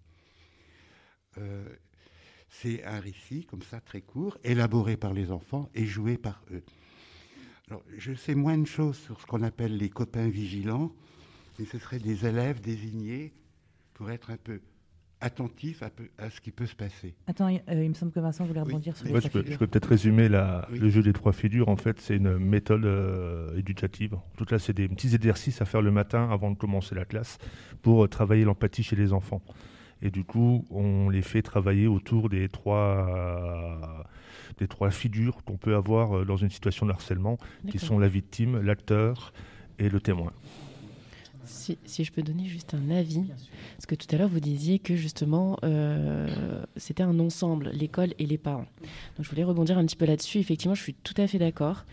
[1.39, 1.67] Euh,
[2.51, 6.63] c'est un récit comme ça très court, élaboré par les enfants et joué par eux.
[7.69, 10.93] Alors, je sais moins de choses sur ce qu'on appelle les copains vigilants
[11.59, 13.33] mais ce seraient des élèves désignés
[13.95, 14.61] pour être un peu
[15.21, 17.15] attentifs à, ce qui peut se passer.
[17.27, 19.67] Attends, euh, il me semble que Vincent voulait rebondir sur les je peux, je peux
[19.67, 21.69] peut-être résumer le jeu des trois figures.
[21.69, 24.15] En fait, c'est une méthode euh, éducative.
[24.15, 27.05] En tout cas, c'est des petits exercices à faire le matin avant de commencer la
[27.05, 27.39] classe
[27.83, 29.43] pour euh, travailler l'empathie chez les enfants.
[30.03, 34.07] Et du coup, on les fait travailler autour des trois,
[34.59, 37.37] des trois figures qu'on peut avoir dans une situation de harcèlement,
[37.69, 39.33] qui sont la victime, l'acteur
[39.81, 40.33] et le témoin.
[41.49, 43.25] Si, je peux donner juste un avis,
[43.77, 48.27] parce que tout à l'heure vous disiez que justement euh, c'était un ensemble, l'école et
[48.27, 48.67] les parents.
[49.17, 50.39] Donc je voulais rebondir un petit peu là-dessus.
[50.39, 51.85] Effectivement, je suis tout à fait d'accord.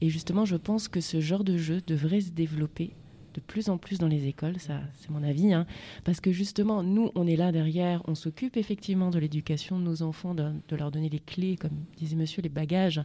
[0.00, 2.92] Et justement, je pense que ce genre de jeu devrait se développer
[3.34, 5.66] de plus en plus dans les écoles, ça c'est mon avis, hein.
[6.04, 10.02] parce que justement, nous, on est là derrière, on s'occupe effectivement de l'éducation de nos
[10.02, 13.02] enfants, de, leur donner les clés, comme disait monsieur, les bagages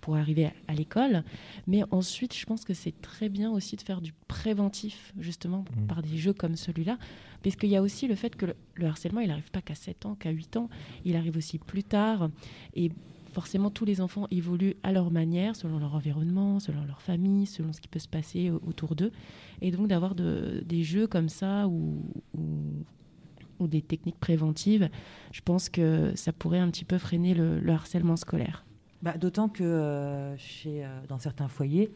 [0.00, 1.24] pour arriver à, l'école.
[1.66, 5.86] Mais ensuite, je pense que c'est très bien aussi de faire du préventif, justement, mmh.
[5.86, 6.98] par des jeux comme celui-là,
[7.42, 9.74] parce qu'il y a aussi le fait que le, le harcèlement, il n'arrive pas qu'à
[9.74, 10.68] 7 ans, qu'à 8 ans,
[11.04, 12.30] il arrive aussi plus tard.
[12.74, 12.90] Et
[13.30, 17.72] forcément, tous les enfants évoluent à leur manière, selon leur environnement, selon leur famille, selon
[17.72, 19.12] ce qui peut se passer autour d'eux.
[19.60, 22.02] Et donc, d'avoir des jeux comme ça ou,
[22.36, 24.88] ou, des techniques préventives,
[25.32, 28.64] je pense que ça pourrait un petit peu freiner le, harcèlement scolaire.
[29.02, 31.90] Bah, D'autant que euh, chez, euh, dans certains foyers,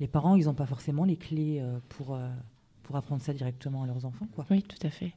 [0.00, 2.18] les parents, ils n'ont pas forcément les clés euh, pour,
[2.82, 4.28] pour apprendre ça directement à leurs enfants.
[4.34, 4.46] Quoi.
[4.50, 5.12] Oui, tout à fait.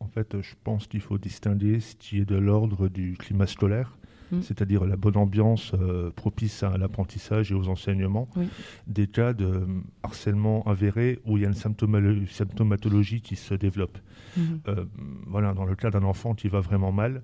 [0.00, 3.96] En fait, je pense qu'il faut distinguer ce qui est de l'ordre du climat scolaire
[4.32, 4.42] mm.
[4.42, 8.28] c'est-à-dire la bonne ambiance euh, propice à l'apprentissage et aux enseignements,
[8.86, 9.66] des cas de
[10.02, 13.98] harcèlement avéré où il y a une symptomatologie qui se développe.
[14.38, 14.42] Mm-hmm.
[14.68, 14.84] Euh,
[15.26, 17.22] voilà, dans le cas d'un enfant qui va vraiment mal,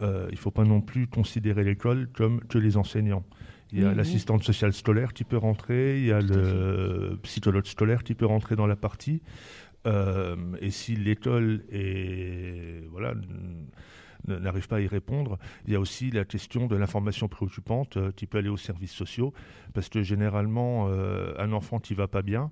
[0.00, 3.24] euh, il ne faut pas non plus considérer l'école comme que les enseignants.
[3.74, 8.04] Il y a l'assistante sociale scolaire qui peut rentrer, il y a le psychologue scolaire
[8.04, 9.22] qui peut rentrer dans la partie.
[9.86, 13.14] et si l'école est voilà
[14.28, 15.38] n'arrive pas à y répondre.
[15.66, 18.92] Il y a aussi la question de l'information préoccupante euh, qui peut aller aux services
[18.92, 19.32] sociaux,
[19.74, 22.50] parce que généralement, euh, un enfant qui va pas bien,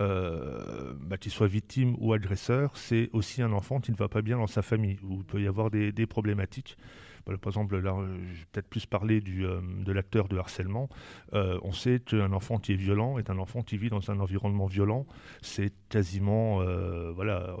[0.00, 4.22] euh, bah, qu'il soit victime ou agresseur, c'est aussi un enfant qui ne va pas
[4.22, 6.76] bien dans sa famille, où il peut y avoir des problématiques
[7.24, 7.94] par exemple, là,
[8.32, 10.88] je vais peut-être plus parler du, euh, de l'acteur de harcèlement.
[11.34, 14.18] Euh, on sait qu'un enfant qui est violent est un enfant qui vit dans un
[14.20, 15.06] environnement violent.
[15.40, 17.56] C'est quasiment, euh, voilà,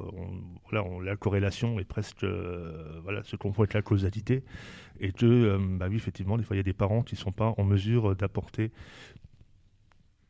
[0.72, 2.24] la corrélation est presque,
[3.02, 4.44] voilà, ce qu'on pourrait être la causalité.
[5.00, 7.32] Et que, bah oui, effectivement, des fois, il y a des parents qui ne sont
[7.32, 8.72] pas en mesure d'apporter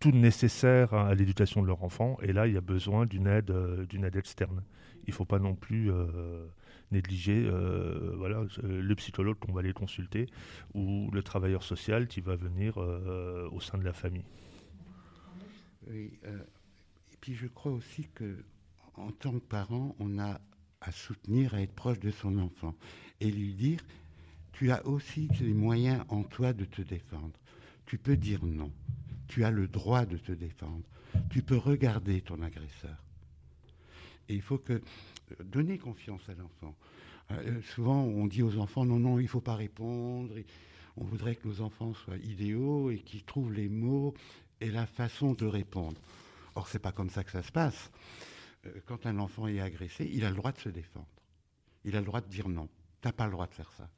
[0.01, 2.19] tout nécessaire à l'éducation de leur enfant.
[2.23, 3.53] Et là, il y a besoin d'une aide,
[3.89, 4.63] d'une aide externe.
[5.07, 5.91] Il ne faut pas non plus
[6.93, 10.27] négliger euh, voilà, le psychologue qu'on va aller consulter
[10.75, 14.25] ou le travailleur social qui va venir euh, au sein de la famille.
[15.89, 16.39] Oui, euh,
[17.13, 18.45] et puis je crois aussi que
[18.95, 20.41] en tant que parent, on a
[20.81, 22.75] à soutenir, à être proche de son enfant
[23.21, 23.81] et lui dire
[24.53, 27.39] tu as aussi les moyens en toi de te défendre.
[27.87, 28.71] Tu peux dire non.
[29.27, 30.85] Tu as le droit de te défendre.
[31.31, 33.03] Tu peux regarder ton agresseur.
[34.29, 34.81] Et il faut que
[35.45, 36.77] donner confiance à l'enfant.
[37.31, 40.35] Euh, souvent, on dit aux enfants, non, non, il ne faut pas répondre.
[40.97, 44.15] on voudrait que nos enfants soient idéaux et qu'ils trouvent les mots
[44.61, 46.01] et la façon de répondre.
[46.55, 47.91] Or, ce n'est pas comme ça que ça se passe.
[48.67, 51.07] Euh, quand un enfant est agressé, il a le droit de se défendre.
[51.85, 52.69] Il a le droit de dire non.
[53.01, 53.89] Tu n'as pas le droit de faire ça.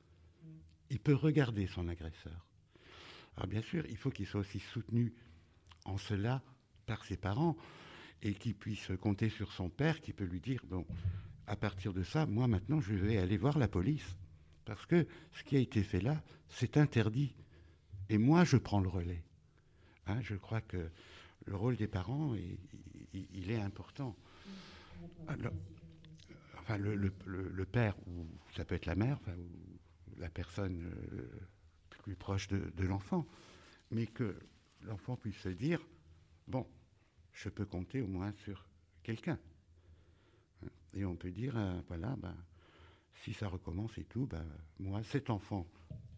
[0.90, 2.46] Il peut regarder son agresseur.
[3.36, 5.12] Alors bien sûr, il faut qu'il soit aussi soutenu
[5.84, 6.42] en cela
[6.86, 7.56] par ses parents
[8.24, 10.86] et qu'il puisse compter sur son père qui peut lui dire, bon,
[11.46, 14.16] à partir de ça, moi maintenant, je vais aller voir la police.
[14.64, 17.36] Parce que ce qui a été fait là, c'est interdit.
[18.08, 19.22] Et moi, je prends le relais.
[20.06, 20.90] Hein, je crois que
[21.44, 22.34] le rôle des parents,
[23.12, 24.16] il, est important.
[26.58, 31.28] enfin, le, père, ou ça peut être la mère, ou la personne euh,
[32.02, 33.26] plus proche de l'enfant,
[33.90, 34.34] mais que
[34.82, 35.86] l'enfant puisse se dire,
[36.48, 36.66] bon,
[37.34, 38.64] je peux compter au moins sur
[39.02, 39.38] quelqu'un.
[40.94, 42.36] Et on peut dire, euh, voilà, ben,
[43.22, 44.46] si ça recommence et tout, ben,
[44.78, 45.66] moi, cet enfant,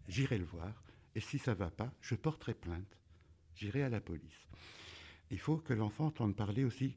[0.08, 0.82] j'irai le voir.
[1.14, 2.98] Et si ça ne va pas, je porterai plainte.
[3.54, 4.48] J'irai à la police.
[5.30, 6.94] Il faut que l'enfant entende parler aussi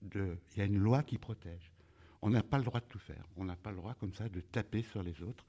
[0.00, 0.38] de...
[0.52, 1.70] Il y a une loi qui protège.
[2.22, 3.24] On n'a pas le droit de tout faire.
[3.36, 5.46] On n'a pas le droit comme ça de taper sur les autres.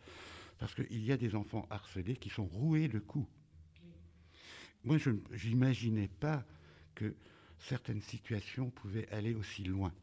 [0.60, 3.30] Parce qu'il y a des enfants harcelés qui sont roués de coups.
[4.84, 5.12] Moi, je
[5.48, 6.46] n'imaginais pas
[6.94, 7.16] que
[7.62, 9.94] certaines situations pouvaient aller aussi loin.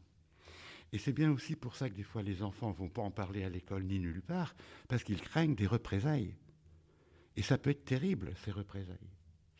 [0.92, 3.10] Et c'est bien aussi pour ça que des fois les enfants ne vont pas en
[3.10, 4.54] parler à l'école ni nulle part,
[4.88, 6.34] parce qu'ils craignent des représailles.
[7.36, 8.96] Et ça peut être terrible, ces représailles.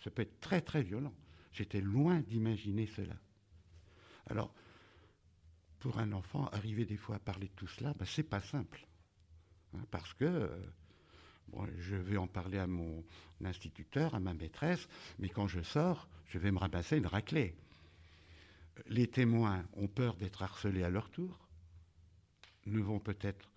[0.03, 1.15] Ça peut être très très violent.
[1.53, 3.17] J'étais loin d'imaginer cela.
[4.27, 4.55] Alors,
[5.81, 8.87] pour un enfant, arriver des fois à parler de tout cela, ben, c'est pas simple.
[9.75, 10.49] Hein, parce que euh,
[11.79, 13.05] je vais en parler à mon
[13.45, 17.55] instituteur, à ma maîtresse, mais quand je sors, je vais me ramasser une raclée
[18.87, 21.49] les témoins ont peur d'être harcelés à leur tour,
[22.67, 23.51] ne vont peut-être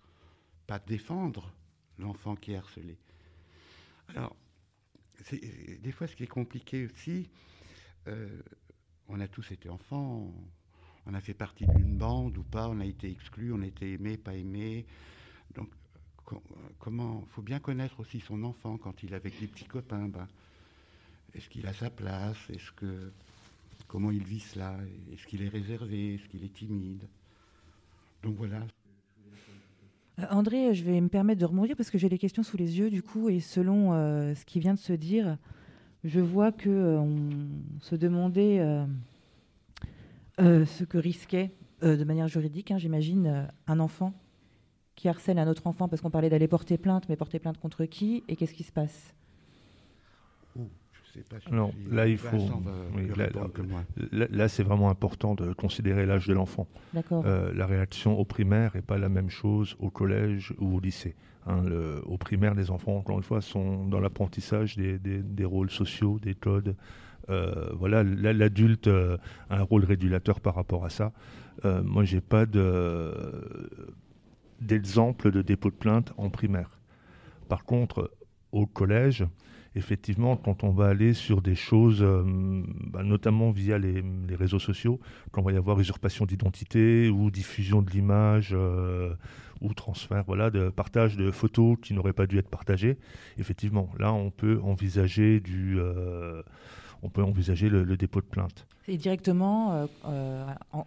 [0.66, 1.52] pas défendre
[1.98, 2.98] l'enfant qui est harcelé.
[4.08, 4.36] Alors,
[5.30, 7.30] des fois, ce qui est compliqué aussi,
[8.08, 8.42] euh,
[9.08, 10.32] on a tous été enfants,
[11.06, 13.92] on a fait partie d'une bande ou pas, on a été exclu, on a été
[13.92, 14.86] aimé, pas aimé.
[15.54, 15.70] Donc,
[16.78, 20.08] comment, faut bien connaître aussi son enfant quand il est avec des petits copains.
[20.08, 20.28] Ben,
[21.34, 22.38] est-ce qu'il a sa place?
[22.50, 23.12] Est-ce que
[23.92, 24.74] comment il vit cela,
[25.12, 27.02] est-ce qu'il est réservé, est-ce qu'il est timide.
[28.22, 28.60] Donc voilà.
[30.18, 32.78] Euh, André, je vais me permettre de rebondir parce que j'ai les questions sous les
[32.78, 35.36] yeux du coup et selon euh, ce qui vient de se dire,
[36.04, 37.04] je vois que euh,
[37.80, 38.66] se demandait
[40.38, 41.52] ce que risquait
[41.82, 44.14] de manière juridique, hein, j'imagine, un enfant
[44.96, 47.84] qui harcèle un autre enfant parce qu'on parlait d'aller porter plainte, mais porter plainte contre
[47.84, 49.14] qui et qu'est-ce qui se passe?
[51.50, 52.38] Non, là, il faut.
[54.12, 56.66] là, c'est vraiment important de considérer l'âge de l'enfant.
[57.12, 61.14] Euh, la réaction au primaire n'est pas la même chose au collège ou au lycée.
[61.46, 61.64] Hein.
[62.06, 66.76] au primaire, les enfants, encore une fois, sont dans l'apprentissage des, rôles sociaux, des codes.
[67.30, 69.18] Euh, voilà, l'adulte a
[69.50, 71.12] un rôle régulateur par rapport à ça.
[71.64, 72.46] Euh, moi, j'ai pas
[74.60, 76.78] d'exemple de dépôt de plainte en primaire.
[77.48, 78.10] Par contre,
[78.52, 79.24] au collège,
[79.74, 82.22] effectivement, quand on va aller sur des choses, euh,
[82.86, 84.02] bah, notamment via les,
[84.34, 85.00] réseaux sociaux,
[85.30, 89.14] quand on va y avoir usurpation d'identité ou diffusion de l'image euh,
[89.60, 92.98] ou transfert, voilà, de partage de photos qui n'auraient pas dû être partagées,
[93.38, 96.42] effectivement, là, on peut envisager du, euh,
[97.02, 98.66] on peut envisager le, dépôt de plainte.
[98.86, 99.88] C'est directement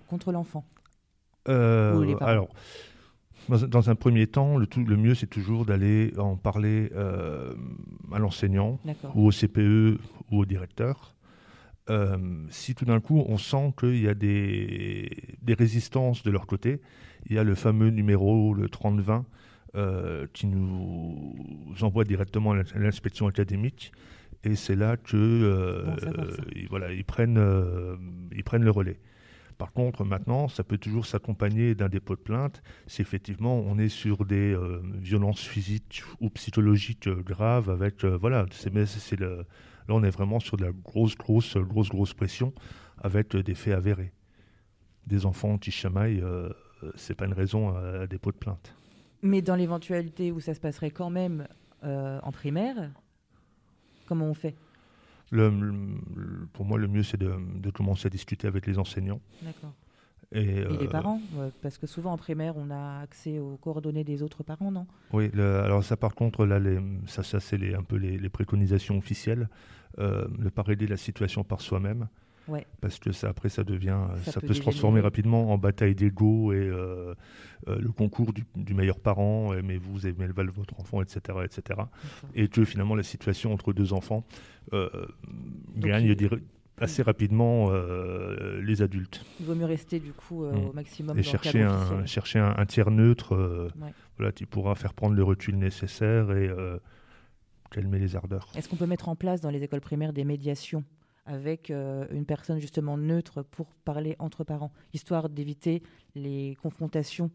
[0.08, 0.66] contre l'enfant?
[1.48, 2.50] alors.
[3.50, 7.54] Dans, un premier temps, le, le mieux, c'est toujours d'aller en parler euh,
[8.12, 8.80] à l'enseignant
[9.14, 10.00] ou au CPE
[10.32, 11.16] ou au directeur.
[11.90, 12.18] Euh,
[12.50, 16.82] si tout d'un coup, on sent qu'il y a des, des, résistances de leur côté,
[17.28, 19.26] il y a le fameux numéro, le 3020,
[19.76, 21.36] euh, qui nous
[21.82, 23.92] envoie directement à l'inspection académique.
[24.44, 25.86] Et c'est là que
[26.70, 27.40] voilà, ils, prennent,
[28.36, 29.00] ils prennent le relais.
[29.58, 33.90] Par contre, maintenant, ça peut toujours s'accompagner d'un dépôt de plainte si effectivement on est
[33.90, 39.46] sur des euh, violences physiques ou psychologiques euh, graves avec, euh, voilà, là
[39.88, 42.54] on est vraiment sur de la grosse, grosse, grosse, grosse pression
[42.98, 44.12] avec des faits avérés.
[45.08, 46.24] Des enfants qui chamaillent,
[46.96, 48.76] c'est pas une raison à, à, dépôt de plainte.
[49.22, 51.48] Mais dans l'éventualité où ça se passerait quand même
[51.84, 52.90] en primaire,
[54.08, 54.56] comment on fait?
[55.32, 59.22] Pour moi, le mieux, c'est de, commencer à discuter avec les enseignants.
[59.42, 59.74] D'accord.
[60.32, 61.22] Et, les euh, parents
[61.62, 64.88] Parce que souvent en primaire, on a accès aux coordonnées des autres parents, non?
[65.14, 69.48] Oui, alors ça par contre, là, les, ça, ça c'est un peu les, préconisations officielles.
[69.98, 72.08] Euh, ne pas régler la situation par soi-même.
[72.82, 76.58] Parce que ça, après, ça devient, ça, peut, se transformer rapidement en bataille d'ego et
[76.58, 77.16] euh,
[77.68, 81.80] euh, le concours du, meilleur parent, mais vous aimez le votre enfant, etc., etc.
[82.36, 84.26] Et que finalement la situation entre deux enfants
[84.74, 84.90] euh,
[85.78, 86.16] gagne
[86.78, 87.72] assez rapidement
[88.62, 89.26] les adultes.
[89.40, 90.74] Il vaut mieux rester du coup au mm.
[90.74, 93.70] maximum et chercher un chercher un, tiers neutre,
[94.18, 96.50] voilà, qui pourra faire prendre le recul nécessaire et
[97.72, 98.48] calmer les ardeurs.
[98.56, 100.84] Est-ce qu'on peut mettre en place dans les écoles primaires des médiations
[101.26, 107.32] avec euh, une personne justement neutre pour parler entre parents, histoire d'éviter les confrontations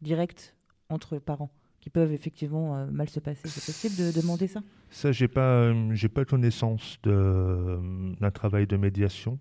[0.00, 0.56] directes
[0.88, 1.50] entre parents?
[1.82, 3.48] Qui peuvent effectivement euh, mal se passer.
[3.48, 4.62] C'est possible de demander ça?
[4.88, 9.38] Ça, j'ai pas, euh, j'ai pas connaissance d'un travail de médiation.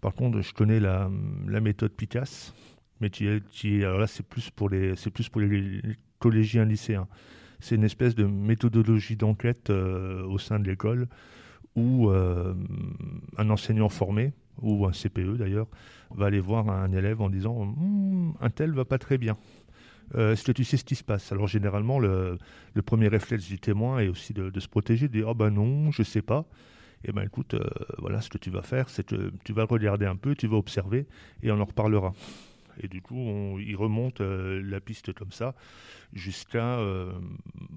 [0.00, 1.10] Par contre, je connais la,
[1.60, 2.52] méthode Picasso,
[3.00, 5.82] mais qui, qui alors là, c'est plus pour les, plus pour les
[6.20, 7.08] collégiens lycéens.
[7.58, 11.08] C'est une espèce de méthodologie d'enquête au sein de l'école
[11.76, 12.54] où euh,
[13.38, 15.66] un enseignant formé, ou un CPE d'ailleurs,
[16.10, 19.36] va aller voir un élève en disant hum, un tel va pas très bien.
[20.14, 21.32] Euh, est-ce que tu sais ce qui se passe?
[21.32, 22.38] Alors généralement, le,
[22.84, 26.02] premier réflexe du témoin est aussi de, se protéger, de dire ah ben non, je
[26.02, 26.44] sais pas.
[27.04, 30.06] Eh ben écoute, euh, voilà ce que tu vas faire, c'est que tu vas regarder
[30.06, 31.06] un peu, tu vas observer
[31.42, 32.14] et on en reparlera.
[32.80, 35.54] Et du coup, on, il remonte la piste comme ça
[36.12, 36.78] jusqu'à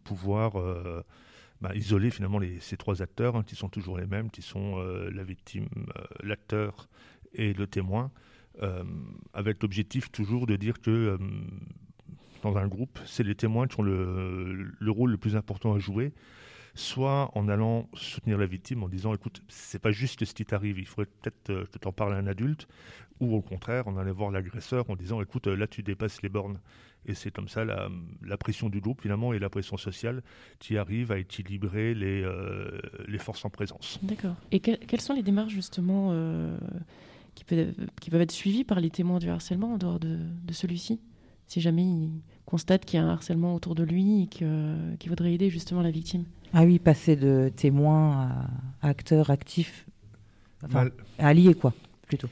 [0.04, 0.54] pouvoir
[1.62, 5.10] bah, isoler finalement ces trois acteurs, hein, qui sont toujours les mêmes, qui sont euh,
[5.12, 5.68] la victime,
[5.98, 6.90] euh, l'acteur
[7.34, 8.12] et le témoin,
[8.62, 8.84] euh,
[9.34, 11.18] avec l'objectif toujours de dire que
[12.46, 16.14] dans un groupe, c'est les témoins qui ont le, rôle le plus important à jouer,
[16.76, 20.78] soit en allant soutenir la victime en disant écoute, c'est pas juste ce qui t'arrive,
[20.78, 22.68] il faudrait peut-être que tu en parles à un adulte,
[23.20, 26.60] ou au contraire, en allant voir l'agresseur en disant écoute, là tu dépasses les bornes.
[27.08, 30.22] Et c'est comme ça la, pression du groupe finalement et la pression sociale
[30.60, 32.80] qui arrive à équilibrer les, euh,
[33.18, 34.00] forces en présence.
[34.04, 34.36] D'accord.
[34.52, 36.58] Et quelles sont les démarches justement euh,
[37.34, 41.00] qui peuvent être suivies par les témoins du harcèlement en dehors de, de celui-ci?
[41.48, 42.10] Si jamais ils
[42.46, 45.92] constatent qu'il y a un harcèlement autour de lui et qu'il voudrait aider justement la
[45.92, 48.30] victime Ah oui, passer de témoin
[48.82, 49.86] à acteur actif,
[50.64, 51.74] enfin, à allié quoi,
[52.08, 52.30] plutôt.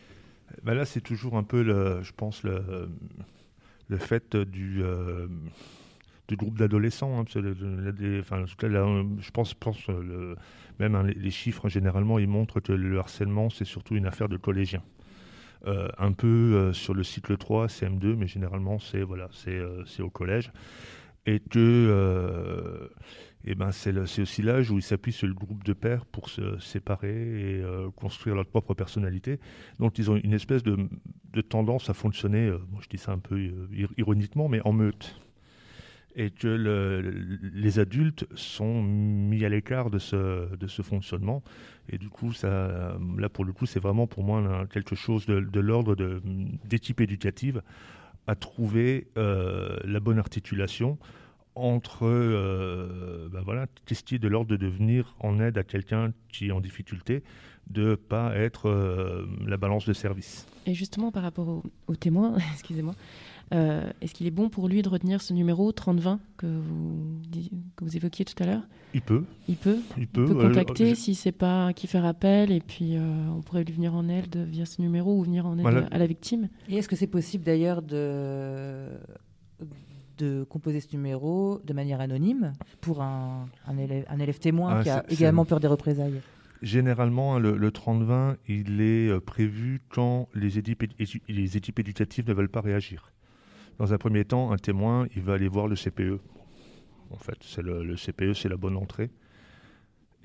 [0.64, 2.90] Bah là, c'est toujours un peu, le, je pense, le,
[3.90, 5.28] le fait du, euh,
[6.28, 7.20] du groupe d'adolescents.
[7.20, 7.26] Hein,
[8.20, 10.36] enfin, je pense, pense le,
[10.80, 14.38] même hein, les, chiffres, généralement, ils montrent que le harcèlement, c'est surtout une affaire de
[14.38, 14.84] collégiens.
[15.66, 20.10] Euh, un peu euh, sur le cycle 3, CM2, mais généralement, c'est voilà, c'est au
[20.10, 20.52] collège.
[21.26, 22.90] Et que
[23.46, 26.58] et ben c'est aussi l'âge où ils s'appuient sur le groupe de pères pour se
[26.60, 29.40] séparer et euh, construire leur propre personnalité.
[29.80, 30.78] Donc ils ont une espèce de,
[31.50, 35.20] tendance à fonctionner, euh, je dis ça un peu euh, ironiquement, mais en meute.
[36.16, 36.48] Et que
[37.54, 41.42] les adultes sont mis à l'écart de ce, de ce fonctionnement.
[41.90, 45.40] Et du coup, ça, là pour le coup, c'est vraiment pour moi quelque chose de,
[45.40, 45.96] de l'ordre
[46.66, 47.64] d'équipe éducative
[48.28, 51.00] à trouver la bonne articulation
[51.56, 56.52] entre euh, ben voilà, tester de l'ordre de venir en aide à quelqu'un qui est
[56.52, 57.24] en difficulté,
[57.70, 60.48] de pas être euh, la balance de service.
[60.66, 62.96] Et justement par rapport aux, témoins, excusez-moi,
[63.54, 67.22] euh, est-ce qu'il est bon pour lui de retenir ce numéro 3020 que vous,
[67.76, 68.64] que vous évoquiez tout à l'heure?
[68.94, 69.24] Il peut.
[69.48, 69.80] Il peut?
[69.98, 73.74] Il peut, peut contacter si c'est pas qui fait rappel et puis on pourrait lui
[73.74, 76.50] venir en aide via ce numéro ou venir en aide à la victime.
[76.70, 78.90] Et est-ce que c'est possible d'ailleurs de
[80.18, 84.84] de composer ce numéro de manière anonyme pour un, un, élève, un élève, témoin ah,
[84.84, 86.22] qui a également peur des représailles?
[86.62, 90.84] Généralement, hein, le, le 30-20, il est euh, prévu quand les équipes,
[91.28, 93.12] les équipes éducatives ne veulent pas réagir.
[93.80, 96.20] Dans un premier temps, un témoin, il va aller voir le CPE.
[97.10, 99.10] En fait, c'est le, CPE, c'est la bonne entrée.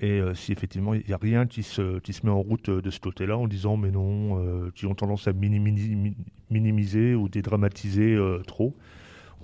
[0.01, 2.89] Et euh, si effectivement il n'y a rien qui se, met en route euh, de
[2.89, 8.77] ce côté-là en disant mais non, qui ont tendance à minimiser, ou dédramatiser trop,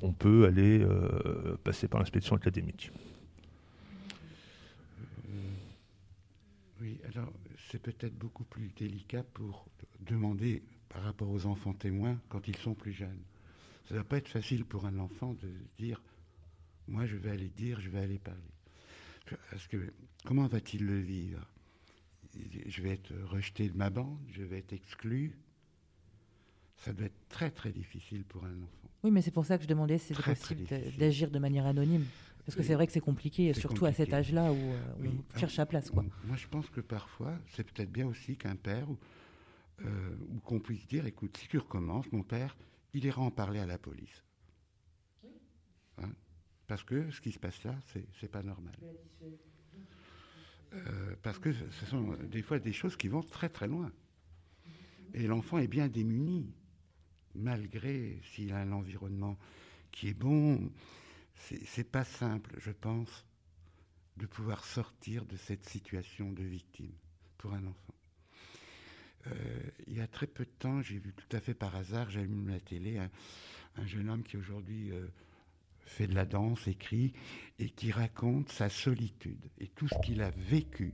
[0.01, 2.91] on peut aller euh, passer par l'inspection académique.
[5.29, 5.51] Euh,
[6.81, 7.31] oui, alors
[7.69, 9.67] c'est peut-être beaucoup plus délicat pour
[10.01, 13.21] demander par rapport aux enfants témoins quand ils sont plus jeunes.
[13.87, 16.01] Ça ne va pas être facile pour un enfant de dire
[16.87, 18.41] moi je vais aller dire, je vais aller parler.
[19.49, 19.93] Parce que
[20.25, 21.47] comment va-t-il le vivre?
[22.67, 25.37] Je vais être rejeté de ma bande, je vais être exclu.
[26.77, 28.89] Ça doit être très très difficile pour un enfant.
[29.03, 30.65] Oui, mais c'est pour ça que je demandais si c'est possible
[30.97, 32.05] d'agir de manière anonyme.
[32.45, 35.55] Parce que c'est vrai que c'est compliqué, surtout à cet âge-là où, euh, on cherche
[35.55, 35.89] sa place.
[35.89, 36.05] Quoi.
[36.25, 38.97] Moi, je pense que parfois, c'est peut-être bien aussi qu'un père, ou,
[39.83, 42.55] euh, qu'on puisse dire, écoute, si tu recommences, mon père,
[42.95, 44.23] il ira en parler à la police.
[45.97, 46.11] Hein?
[46.65, 47.77] Parce que ce qui se passe là,
[48.19, 48.73] c'est pas normal.
[50.73, 53.91] Euh, parce que ce sont des fois des choses qui vont très très loin.
[55.13, 56.53] Et l'enfant est bien démuni
[57.35, 59.37] malgré s'il a un environnement
[59.91, 60.71] qui est bon,
[61.35, 63.25] c'est pas simple, je pense,
[64.15, 66.93] de pouvoir sortir de cette situation de victime
[67.37, 67.93] pour un enfant.
[69.27, 72.09] Euh, il y a très peu de temps, j'ai vu tout à fait par hasard,
[72.09, 75.07] j'allume la télé, un, jeune homme qui aujourd'hui euh,
[75.85, 77.13] fait de la danse, écrit,
[77.59, 80.93] et qui raconte sa solitude et tout ce qu'il a vécu.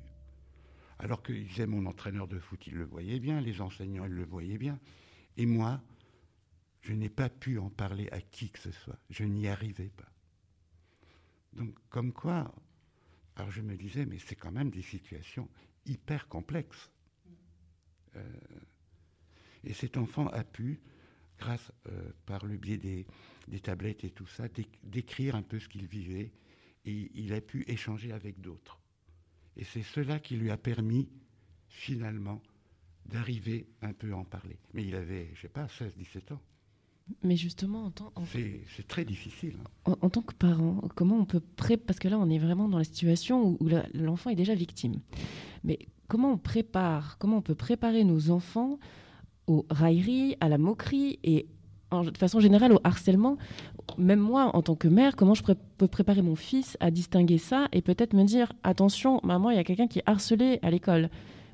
[0.99, 4.25] Alors qu'il disait mon entraîneur de foot, il le voyait bien, les enseignants, ils le
[4.25, 4.79] voyaient bien.
[5.37, 5.81] Et moi,
[6.81, 8.99] je n'ai pas pu en parler à qui que ce soit.
[9.09, 10.11] Je n'y arrivais pas.
[11.53, 12.53] Donc, comme quoi,
[13.35, 15.49] alors je me disais, mais c'est quand même des situations
[15.85, 16.91] hyper complexes.
[18.15, 18.21] Euh,
[19.63, 20.79] et cet enfant a pu,
[21.37, 23.05] grâce euh, par le biais des,
[23.61, 24.45] tablettes et tout ça,
[24.83, 26.31] décrire un peu ce qu'il vivait
[26.85, 28.79] et il a pu échanger avec d'autres.
[29.57, 31.09] Et c'est cela qui lui a permis,
[31.67, 32.41] finalement,
[33.05, 34.57] d'arriver un peu à en parler.
[34.73, 36.41] Mais il avait, je ne sais pas, 16, 17 ans.
[37.23, 39.57] Mais justement, en tant, c'est très difficile.
[39.85, 39.95] Hein.
[40.01, 42.77] En, tant que parent, comment on peut préparer parce que là, on est vraiment dans
[42.77, 45.01] la situation où, l'enfant est déjà victime.
[45.63, 45.79] Mais
[46.11, 48.79] comment on prépare Comment on peut préparer nos enfants
[49.47, 51.47] aux railleries, à la moquerie et
[51.93, 53.37] de façon générale au harcèlement
[53.97, 55.43] Même moi, en tant que mère, comment je
[55.77, 59.59] peux préparer mon fils à distinguer ça et peut-être me dire attention, maman, il y
[59.59, 61.09] a quelqu'un qui est harcelé à l'école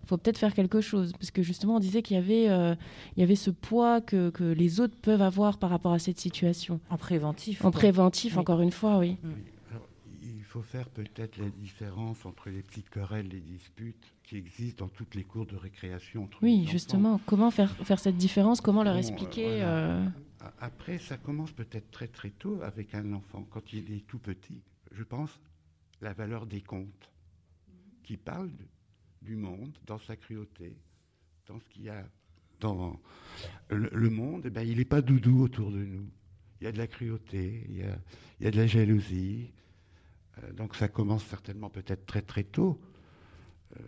[0.07, 1.11] faut peut-être faire quelque chose.
[1.19, 2.75] Parce que justement, on disait qu'il y, avait, euh,
[3.17, 6.17] il y avait ce poids que, que, les autres peuvent avoir par rapport à cette
[6.17, 6.79] situation.
[6.89, 7.65] En préventif.
[7.65, 9.17] En préventif, encore une fois, oui.
[9.21, 9.29] Mm.
[10.57, 15.13] Faut faire peut-être la différence entre les petites querelles, les disputes qui existent dans toutes
[15.13, 16.23] les cours de récréation.
[16.23, 17.21] Entre oui, justement.
[17.27, 18.59] Comment faire, faire cette différence?
[18.59, 20.03] Comment leur expliquer euh,
[20.59, 24.63] Après, ça commence peut-être très très tôt avec un enfant, quand il est tout petit.
[24.91, 25.39] Je pense
[26.01, 27.11] la valeur des contes
[28.03, 28.49] qui parlent
[29.21, 30.75] du monde, dans sa cruauté,
[31.45, 32.03] dans ce qu'il y a
[32.59, 32.99] dans
[33.69, 36.09] le, monde, eh ben, il n'est pas doudou autour de nous.
[36.59, 37.95] Il y a de la cruauté, il y a,
[38.39, 39.51] il y a de la jalousie.
[40.43, 42.79] Euh, donc ça commence certainement peut-être très très tôt.
[43.75, 43.83] Euh,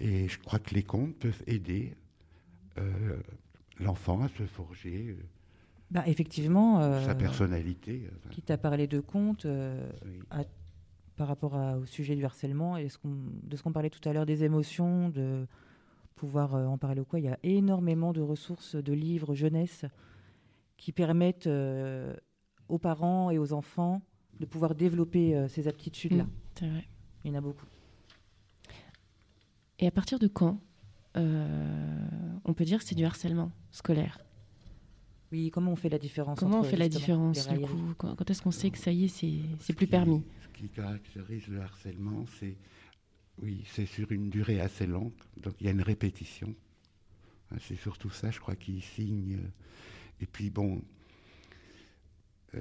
[0.00, 1.94] et je crois que les contes peuvent aider
[2.78, 3.16] euh,
[3.78, 5.16] l'enfant à se forger.
[5.90, 6.80] Bah, effectivement.
[7.04, 8.08] sa personnalité.
[8.30, 9.46] Qui t'a parlé de contes,
[11.16, 14.26] par rapport au sujet du harcèlement et ce de ce qu'on parlait tout à l'heure
[14.26, 15.46] des émotions, de
[16.16, 17.20] pouvoir euh, en parler ou quoi.
[17.20, 19.84] Il y a énormément de ressources, de livres jeunesse
[20.78, 21.48] qui permettent
[22.68, 24.02] aux parents et aux enfants
[24.42, 26.24] de pouvoir développer euh, ces aptitudes-là.
[26.24, 26.84] Mmh, c'est vrai.
[27.24, 27.66] Il y en a beaucoup.
[29.78, 30.60] Et à partir de quand
[31.14, 34.18] on peut dire que c'est du harcèlement scolaire?
[35.30, 37.94] Oui, comment on fait la différence Comment on fait la différence du coup?
[37.96, 39.08] Quand, est-ce qu'on sait que ça y est,
[39.60, 40.22] c'est plus permis?
[40.42, 42.56] Ce qui caractérise le harcèlement, c'est
[43.38, 46.54] oui, c'est sur une durée assez longue, donc il y a une répétition.
[47.50, 49.38] Hein, c'est surtout ça, je crois, qui signe.
[50.20, 50.82] Et puis bon,
[52.54, 52.60] euh,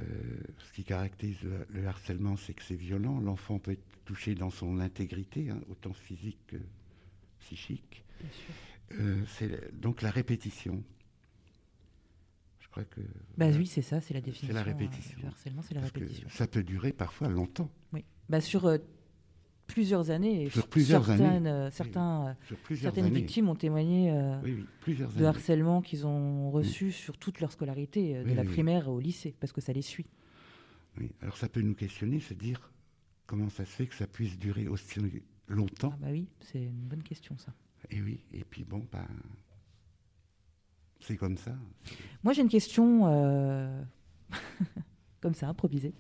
[0.60, 1.38] ce qui caractérise
[1.70, 3.20] le, harcèlement, c'est que c'est violent.
[3.20, 6.58] L'enfant peut être touché dans son intégrité, hein, autant physique que
[7.40, 8.04] psychique.
[8.94, 10.84] Euh, c'est donc la répétition
[12.72, 13.02] crois que.
[13.38, 14.48] Bah oui, c'est ça, c'est la définition.
[14.48, 15.20] C'est la répétition.
[15.22, 16.28] le harcèlement, c'est la répétition.
[16.30, 17.70] Ça peut durer parfois longtemps.
[17.94, 18.04] Oui.
[18.30, 18.68] Bah, sur
[19.74, 20.50] plusieurs années.
[20.50, 21.72] Sur plusieurs certaines, années.
[21.72, 23.22] certains, sur plusieurs certaines années.
[23.22, 24.12] victimes ont témoigné
[24.44, 28.90] oui, oui, plusieurs de harcèlement qu'ils ont reçu sur toute leur scolarité, de la primaire
[28.90, 30.08] au lycée, parce que ça les suit.
[31.22, 32.72] Alors ça peut nous questionner, c'est dire
[33.26, 35.00] comment ça se fait que ça puisse durer aussi
[35.48, 35.94] longtemps.
[35.94, 37.54] Ah bah oui, c'est une bonne question ça.
[37.90, 39.08] Et oui, et puis bon, ben,
[41.00, 41.56] c'est comme ça.
[42.24, 43.84] Moi j'ai une question euh,
[45.22, 45.94] comme ça, improvisée.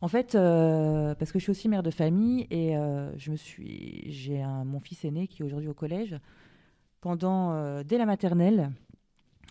[0.00, 3.36] En fait, euh, parce que je suis aussi mère de famille et euh, je me
[3.36, 6.16] suis, j'ai mon fils aîné qui est aujourd'hui au collège.
[7.00, 8.72] Pendant, dès la maternelle,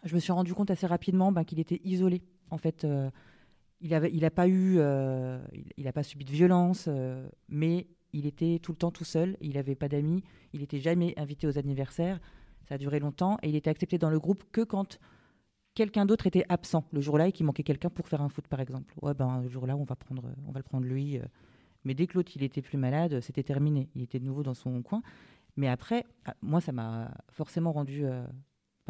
[0.04, 2.22] je me suis rendu compte assez rapidement ben, qu'il était isolé.
[2.50, 2.86] En fait,
[3.82, 4.80] il n'a a pas eu,
[5.78, 6.90] il n'a pas subi de violence,
[7.48, 10.24] mais il était tout le temps tout seul, il n'avait pas d'amis,
[10.54, 12.20] il n'était jamais invité aux anniversaires,
[12.68, 15.00] ça a duré longtemps, et il était accepté dans le groupe que quand
[15.76, 18.60] quelqu'un d'autre était absent le jour-là et qu'il manquait quelqu'un pour faire un foot, par
[18.60, 18.94] exemple.
[19.02, 21.20] Ouais, ben, le jour-là, on, va prendre, on va le prendre lui.
[21.20, 21.24] Euh.
[21.84, 23.90] Mais dès que l'autre, il était plus malade, c'était terminé.
[23.94, 25.04] Il était de nouveau dans son coin.
[25.56, 28.06] Mais après, ah, moi, ça m'a forcément rendu...
[28.06, 28.26] Euh,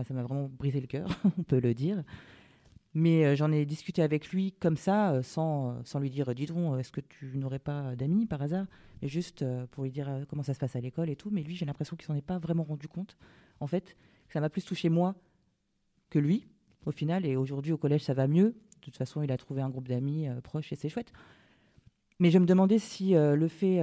[0.04, 1.08] ça m'a vraiment brisé le cœur,
[1.38, 2.04] on peut le dire.
[2.96, 6.34] Mais euh, j'en ai discuté avec lui comme ça, euh, sans, euh, sans lui dire,
[6.34, 8.66] dis donc, est-ce que tu n'aurais pas d'amis par hasard?
[9.02, 11.30] Mais juste pour lui dire comment ça se passe à l'école et tout.
[11.30, 13.18] Mais lui, j'ai l'impression qu'il s'en est pas vraiment rendu compte.
[13.60, 13.98] En fait,
[14.30, 15.14] ça m'a plus touché moi
[16.10, 16.48] que lui,
[16.86, 17.26] au final.
[17.26, 18.50] Et aujourd'hui, au collège, ça va mieux.
[18.50, 21.12] De toute façon, il a trouvé un groupe d'amis proches et c'est chouette.
[22.20, 23.82] Mais je me demandais si le fait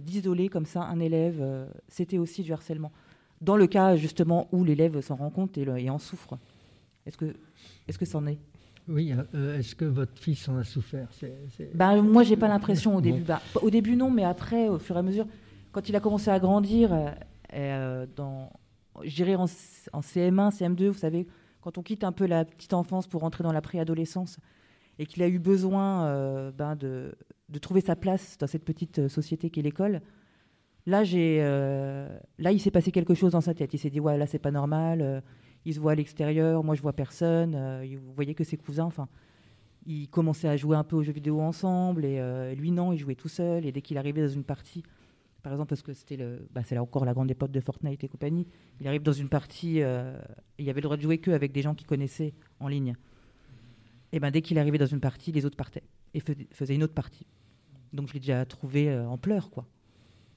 [0.00, 2.92] d'isoler comme ça un élève, c'était aussi du harcèlement.
[3.40, 6.38] Dans le cas justement où l'élève s'en rend compte et, et en souffre.
[7.06, 7.34] Est-ce que
[7.88, 8.38] est-ce que c'en est?
[8.88, 11.08] Oui, euh, est-ce que votre fils en a souffert?
[11.74, 13.22] Bah, Moi, j'ai pas l'impression au début.
[13.22, 15.26] Bah, au début, non, mais après, au fur et à mesure,
[15.70, 17.10] quand il a commencé à grandir, euh,
[17.54, 18.50] euh dans,
[19.04, 21.26] je dirais en, CM1, CM2, vous savez,
[21.62, 24.38] quand on quitte un peu la petite enfance pour rentrer dans la préadolescence,
[24.98, 27.16] et qu'il a eu besoin euh, ben de,
[27.62, 30.02] trouver sa place dans cette petite société qu'est l'école,
[30.84, 33.72] là, j'ai, là, il s'est passé quelque chose dans sa tête.
[33.72, 35.22] Il s'est dit, ouais, là, c'est pas normal
[35.64, 37.54] il se voit à l'extérieur, moi je vois personne.
[37.54, 39.08] Euh, vous voyez que ses cousins, enfin,
[39.86, 42.98] ils commençaient à jouer un peu aux jeux vidéo ensemble et euh, lui non, il
[42.98, 43.66] jouait tout seul.
[43.66, 44.82] Et dès qu'il arrivait dans une partie,
[45.42, 48.02] par exemple parce que c'était le, bah, c'est là encore la grande époque de Fortnite
[48.04, 48.46] et compagnie,
[48.80, 50.18] il arrive dans une partie, euh,
[50.58, 52.94] il avait le droit de jouer que avec des gens qu'il connaissait en ligne.
[54.12, 55.84] Et ben dès qu'il arrivait dans une partie, les autres partaient
[56.14, 56.20] et
[56.50, 57.26] faisaient une autre partie.
[57.92, 59.66] Donc je l'ai déjà trouvé en pleurs quoi.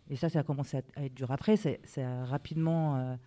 [0.10, 1.32] Et ça, ça a commencé à, être dur.
[1.32, 3.18] Après, ça a rapidement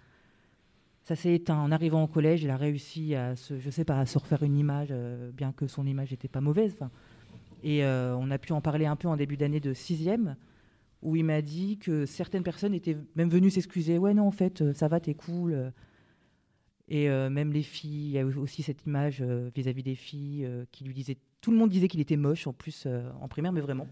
[1.09, 1.57] ça s'est éteint.
[1.57, 4.43] En arrivant au collège, il a réussi à se, je sais pas, à se refaire
[4.43, 6.81] une image, euh, bien que son image n'était pas mauvaise.
[7.63, 10.37] Et euh, on a pu en parler un peu en début d'année de sixième,
[11.03, 13.99] où il m'a dit que certaines personnes étaient même venues s'excuser.
[13.99, 15.73] Ouais, non, en fait, euh, ça va, t'es cool.
[16.91, 19.23] Et même les filles, il y a aussi cette image
[19.55, 21.19] vis-à-vis des filles qui lui disaient.
[21.43, 22.87] Tout le monde disait qu'il était moche, en plus,
[23.21, 23.87] en primaire, mais vraiment.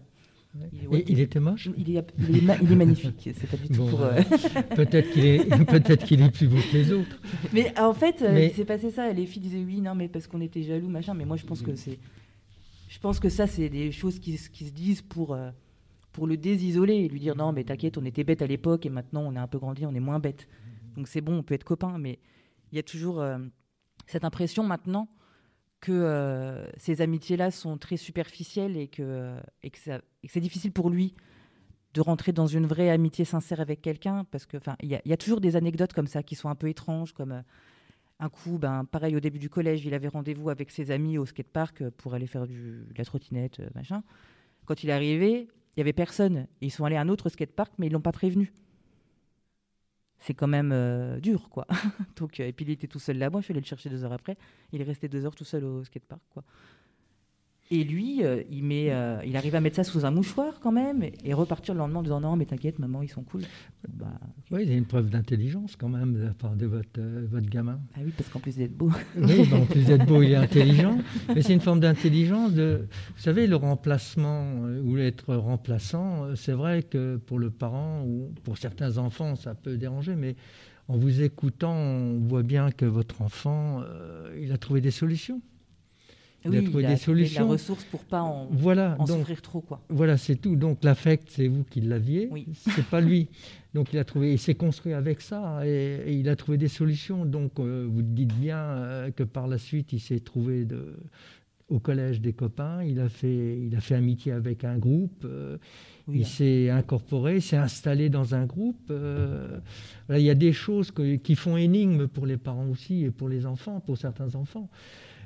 [0.73, 1.69] Il, il était moche?
[1.77, 3.29] Il est, il, est, magnifique.
[3.37, 4.01] C'est pas du tout pour.
[4.01, 4.21] Euh,
[4.75, 7.21] peut-être qu'il est, peut-être qu'il est plus beau que les autres.
[7.53, 9.11] Mais en fait, euh, il s'est passé ça.
[9.11, 11.13] Les filles disaient oui, non, mais parce qu'on était jaloux, machin.
[11.13, 11.99] Mais moi, je pense que c'est,
[12.89, 15.49] je pense que ça, c'est des choses qui, qui se disent pour, euh,
[16.17, 18.89] pour le désisoler et lui dire non, mais t'inquiète, on était bête à l'époque et
[18.89, 20.47] maintenant on est un peu grandi, on est moins bête.
[20.95, 22.17] Donc c'est bon, on peut être copains, mais
[22.71, 23.23] il y a toujours
[24.07, 25.09] cette impression maintenant
[25.79, 31.13] que euh, ces amitiés-là sont très superficielles et que, et que, c'est difficile pour lui
[31.93, 35.39] de rentrer dans une vraie amitié sincère avec quelqu'un parce que il y, a toujours
[35.39, 37.41] des anecdotes comme ça qui sont un peu étranges comme euh,
[38.19, 41.27] un coup ben pareil au début du collège il avait rendez-vous avec ses amis au
[41.27, 44.03] skatepark pour aller faire du, de la trottinette euh, machin
[44.65, 45.47] quand il est arrivé
[45.77, 48.11] il y avait personne ils sont allés à un autre skatepark mais ils l'ont pas
[48.11, 48.51] prévenu
[50.19, 51.67] c'est quand même euh, dur, quoi.
[52.17, 54.03] Donc, euh, et puis il était tout seul là-bas, je suis allé le chercher deux
[54.03, 54.37] heures après.
[54.71, 56.43] Il est resté deux heures tout seul au skatepark, quoi.
[57.69, 60.71] Et lui, euh, il, met, euh, il arrive à mettre ça sous un mouchoir quand
[60.71, 63.41] même et, repartir le lendemain en disant non, mais t'inquiète, maman, ils sont cool.
[63.89, 64.07] Bah,
[64.51, 67.27] Oui, il y a une preuve d'intelligence quand même de la part de votre, euh,
[67.29, 67.81] votre gamin.
[67.95, 68.89] Ah oui, parce qu'en plus d'être beau.
[69.17, 70.97] oui, bah, en plus d'être beau, il est intelligent.
[71.35, 72.53] Mais c'est une forme d'intelligence.
[72.53, 78.31] De, vous savez, le remplacement ou l'être remplaçant, c'est vrai que pour le parent ou
[78.45, 80.37] pour certains enfants, ça peut déranger, mais
[80.87, 83.81] en vous écoutant, on voit bien que votre enfant,
[84.39, 85.41] il a trouvé des solutions
[86.45, 87.45] il a trouvé des solutions.
[87.45, 89.81] La ressource pour pas en, voilà, en souffrir trop, quoi.
[89.89, 90.55] Voilà, c'est tout.
[90.55, 92.47] Donc l'affect, c'est vous qui l'aviez, oui.
[92.75, 93.27] c'est pas lui.
[93.73, 97.25] Donc il a trouvé, il s'est construit avec ça et, il a trouvé des solutions.
[97.25, 100.95] Donc euh, vous dites bien euh, que par la suite, il s'est trouvé de,
[101.69, 102.83] au collège des copains.
[102.83, 105.23] Il a fait, il a fait amitié avec un groupe.
[105.25, 105.57] Euh,
[106.11, 108.93] il s'est incorporé, s'est installé dans un groupe.
[110.09, 113.45] il y a des choses qui font énigme pour les parents aussi et pour les
[113.45, 114.69] enfants, pour certains enfants.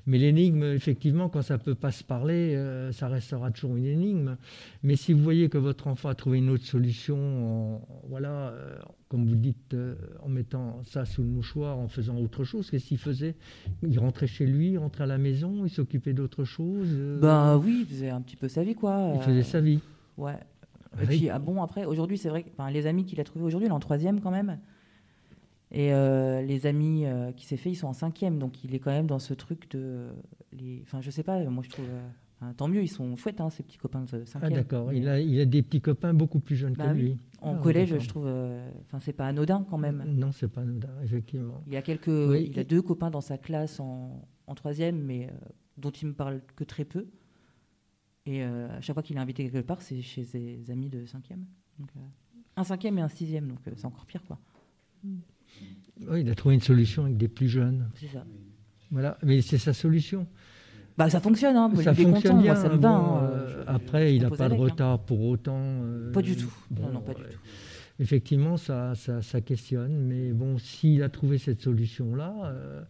[0.08, 3.86] Mais l'énigme, effectivement, quand ça ne peut pas se parler, euh, ça restera toujours une
[3.86, 4.38] énigme.
[4.84, 8.78] Mais si vous voyez que votre enfant a trouvé une autre solution, en, voilà, euh,
[9.10, 12.88] comme vous dites, euh, en mettant ça sous le mouchoir, en faisant autre chose, qu'est-ce
[12.88, 13.36] qu'il faisait?
[13.84, 16.90] Il rentrait chez lui, il rentrait à la maison, il s'occupait d'autre chose
[17.22, 19.14] Ben oui, il faisait un petit peu sa vie, quoi.
[19.16, 19.80] Il faisait sa vie.
[20.18, 20.38] Ouais.
[21.02, 23.68] Et puis, ah bon, après, aujourd'hui, c'est vrai que les amis qu'il a trouvés aujourd'hui,
[23.68, 24.58] il est en troisième quand même.
[25.72, 28.40] Et euh, les amis euh, qui s'est fait, ils sont en cinquième.
[28.40, 30.10] Donc il est quand même dans ce truc de.
[30.52, 30.82] Les...
[30.84, 31.86] Enfin, je sais pas, moi je trouve.
[32.44, 34.52] Euh, tant mieux, ils sont chouettes, hein, ces petits copains de cinquième.
[34.52, 37.20] Ah d'accord, il, a, il a des petits copains beaucoup plus jeunes que bah lui.
[37.40, 38.28] En ah, collège, je trouve.
[38.86, 40.04] Enfin, c'est pas anodin quand même.
[40.08, 41.64] Non, c'est pas anodin, effectivement.
[41.68, 45.30] Il a, quelques, il a deux copains dans sa classe en, en troisième, mais
[45.78, 47.08] dont il me parle que très peu.
[48.26, 51.46] Et à chaque fois qu'il est invité quelque part, c'est chez ses amis de cinquième.
[51.80, 51.90] Donc,
[52.58, 54.40] un cinquième et un sixième, donc c'est encore pire, quoi.
[55.04, 55.20] Mm.
[56.08, 57.90] Oui, il a trouvé une solution avec des plus jeunes.
[57.96, 58.26] C'est ça.
[58.90, 60.28] Voilà, mais c'est sa solution.
[60.98, 61.72] Bah, ça fonctionne, hein.
[61.82, 62.56] ça fonctionne bien.
[62.56, 62.90] ça me va.
[62.90, 63.32] Hein.
[63.68, 65.58] Après, il n'a pas de retard pour autant.
[65.58, 66.54] Euh, pas du tout.
[66.80, 67.40] non, non, pas du tout.
[68.00, 72.82] Effectivement, ça, ça, ça, questionne, mais bon, s'il a trouvé cette solution-là, euh,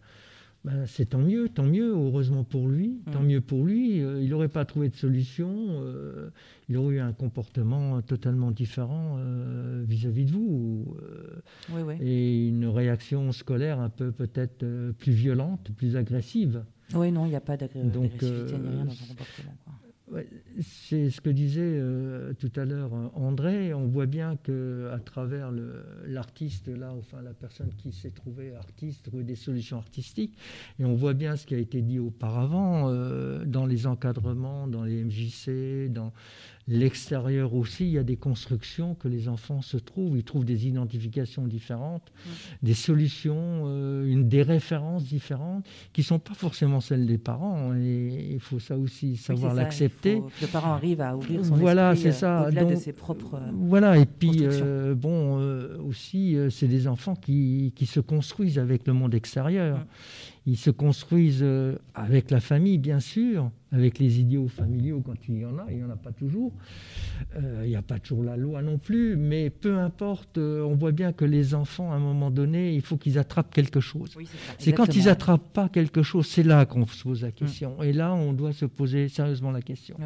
[0.64, 3.26] ben, c'est tant mieux, tant mieux, heureusement pour lui, tant mm.
[3.26, 4.00] mieux pour lui.
[4.00, 6.30] Euh, il n'aurait pas trouvé de solution, euh,
[6.68, 10.96] il aurait eu un comportement totalement différent euh, vis-à-vis de vous.
[12.00, 14.64] Et une réaction scolaire un peu peut-être
[14.98, 16.62] plus violente, plus agressive.
[16.94, 19.54] Oui, non, il n'y a pas d'agressivité ni rien dans son comportement.
[20.60, 23.72] C'est ce que disait euh, tout à l'heure euh, André.
[23.72, 25.50] On voit bien que à travers
[26.06, 30.36] l'artiste là, enfin la personne qui s'est trouvée artiste, trouver des solutions artistiques,
[30.78, 34.84] et on voit bien ce qui a été dit auparavant euh, dans les encadrements, dans
[34.84, 36.12] les MJC, dans
[36.68, 40.16] L'extérieur aussi, il y a des constructions que les enfants se trouvent.
[40.16, 42.12] Ils trouvent des identifications différentes,
[42.62, 47.74] des solutions, euh, une, des références différentes qui ne sont pas forcément celles des parents.
[47.74, 50.22] Et il faut ça aussi savoir l'accepter.
[50.40, 53.34] Le parent arrive à ouvrir son voilà, esprit c'est euh, au-delà de ses propres.
[53.34, 54.46] Euh, voilà, et puis
[54.94, 55.38] bon,
[55.84, 59.78] aussi, c'est des enfants qui, qui, se construisent avec le monde extérieur.
[59.78, 59.86] Mm.
[60.46, 61.46] Ils se construisent
[61.94, 65.78] avec la famille, bien sûr, avec les idéaux familiaux quand il y en a, il
[65.78, 66.52] n'y en a pas toujours.
[67.36, 70.74] Euh, il n'y a pas toujours la loi non plus, mais peu importe, euh, on
[70.74, 74.14] voit bien que les enfants, à un moment donné, il faut qu'ils attrapent quelque chose.
[74.58, 77.32] c'est quand ils n'attrapent pas quelque chose, c'est là qu'on se pose la hum.
[77.32, 77.82] question.
[77.82, 79.96] Et là, on doit se poser sérieusement la question.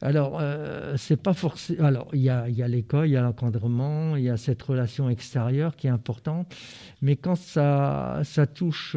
[0.00, 1.84] Alors, euh, c'est pas forcément.
[1.84, 4.62] Alors, il y a, y a l'école, il y a l'encadrement, il y a cette
[4.62, 6.54] relation extérieure qui est importante,
[7.02, 8.94] mais quand ça, ça touche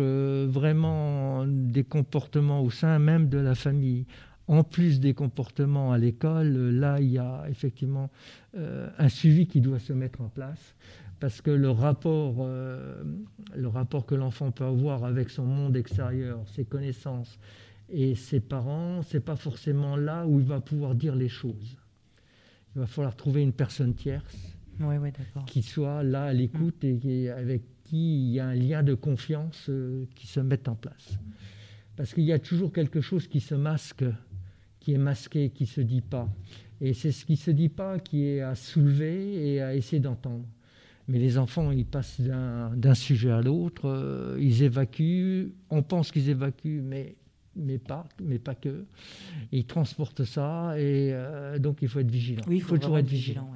[0.48, 4.06] vraiment des comportements au sein même de la famille,
[4.48, 8.10] en plus des comportements à l'école, là, il y a effectivement
[8.58, 10.76] euh, un suivi qui doit se mettre en place.
[11.20, 13.04] Parce que le rapport, euh,
[13.56, 17.40] le rapport que l'enfant peut avoir avec son monde extérieur, ses connaissances
[17.90, 21.78] et ses parents, c'est pas forcément là où il va pouvoir dire les choses.
[22.76, 24.36] Il va falloir trouver une personne tierce
[25.46, 27.62] qui soit là à l'écoute et avec
[27.92, 31.20] qui il y a un lien de confiance euh, qui se mette en place.
[31.98, 34.06] Parce qu'il y a toujours quelque chose qui se masque,
[34.80, 36.30] qui est masqué, qui ne se dit pas.
[36.80, 40.00] Et c'est ce qui ne se dit pas qui est à soulever et à essayer
[40.00, 40.46] d'entendre.
[41.10, 46.30] Mais les enfants, ils passent d'un sujet à l'autre, euh, ils évacuent, on pense qu'ils
[46.30, 47.16] évacuent, mais,
[47.58, 48.86] mais, pas, mais pas que.
[49.52, 52.44] Ils transportent ça, et euh, donc il faut être vigilant.
[52.48, 53.52] Oui, il faut, toujours être vigilant.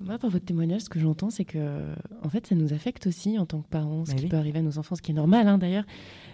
[0.00, 3.38] Moi, par votre témoignage, ce que j'entends, c'est que, en fait, ça nous affecte aussi
[3.38, 5.14] en tant que parents, ce bah qui peut arriver à nos enfants, ce qui est
[5.14, 5.84] normal hein, d'ailleurs.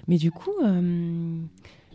[0.07, 1.41] Mais du coup, euh,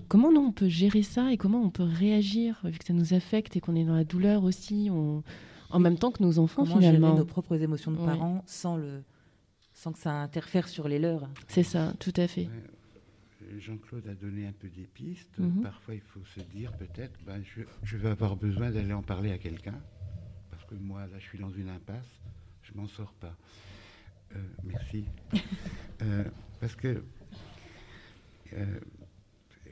[0.08, 3.56] comment on peut gérer ça et comment on peut réagir vu que ça nous affecte
[3.56, 7.10] et qu'on est dans la douleur aussi, en même temps que nos enfants comment finalement.
[7.10, 9.04] Gérer nos propres émotions de parents sans le,
[9.74, 11.30] sans que ça interfère sur les leurs?
[11.48, 12.50] C'est ça, tout à fait.
[13.58, 15.38] Jean-Claude a donné un peu des pistes.
[15.40, 15.62] Mhm.
[15.62, 19.32] Parfois, il faut se dire peut-être, ben, je, je vais avoir besoin d'aller en parler
[19.32, 19.80] à quelqu'un
[20.70, 22.20] que moi, là, je suis dans une impasse,
[22.64, 23.36] je m'en sors pas.
[24.36, 25.06] Euh, merci.
[26.02, 26.24] Euh,
[26.62, 27.04] parce que
[28.54, 28.80] euh,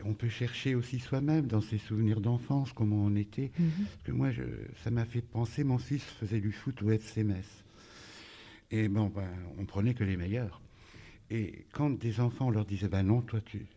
[0.04, 3.50] on peut chercher aussi soi-même dans ses souvenirs d'enfance, comment on était.
[3.58, 3.72] Mhm.
[3.86, 4.44] Parce que moi, je,
[4.84, 7.64] ça m'a fait penser, mon fils faisait du foot au FC Metz.
[8.72, 10.60] Et bon, ben, on prenait que les meilleurs.
[11.30, 13.68] Et quand des enfants leur disaient, ben non, toi, tu,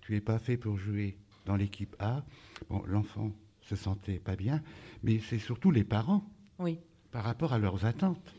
[0.00, 1.16] tu es pas fait pour jouer
[1.46, 2.24] dans l'équipe A,
[2.68, 3.30] bon, l'enfant
[3.62, 4.64] se sentait pas bien,
[5.04, 6.28] mais c'est surtout les parents
[6.60, 6.78] oui.
[7.10, 8.34] par rapport à leurs attentes,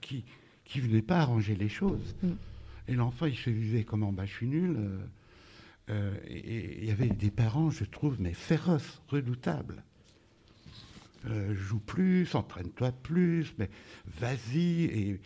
[0.00, 0.24] qui
[0.66, 2.14] qui venaient pas arranger les choses.
[2.22, 2.32] Mm.
[2.88, 4.76] Et l'enfant, il se disait comment bah, je suis nul.
[4.76, 4.98] Euh,
[5.88, 9.82] euh, et il y avait des parents, je trouve, mais féroces, redoutables.
[11.26, 13.70] Euh, joue plus, entraîne-toi plus, mais
[14.06, 14.84] vas-y.
[14.84, 15.20] Et,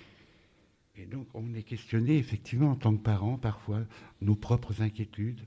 [0.97, 3.81] et, donc, on est questionné, effectivement, en tant que parents, parfois,
[4.21, 5.41] nos propres inquiétudes,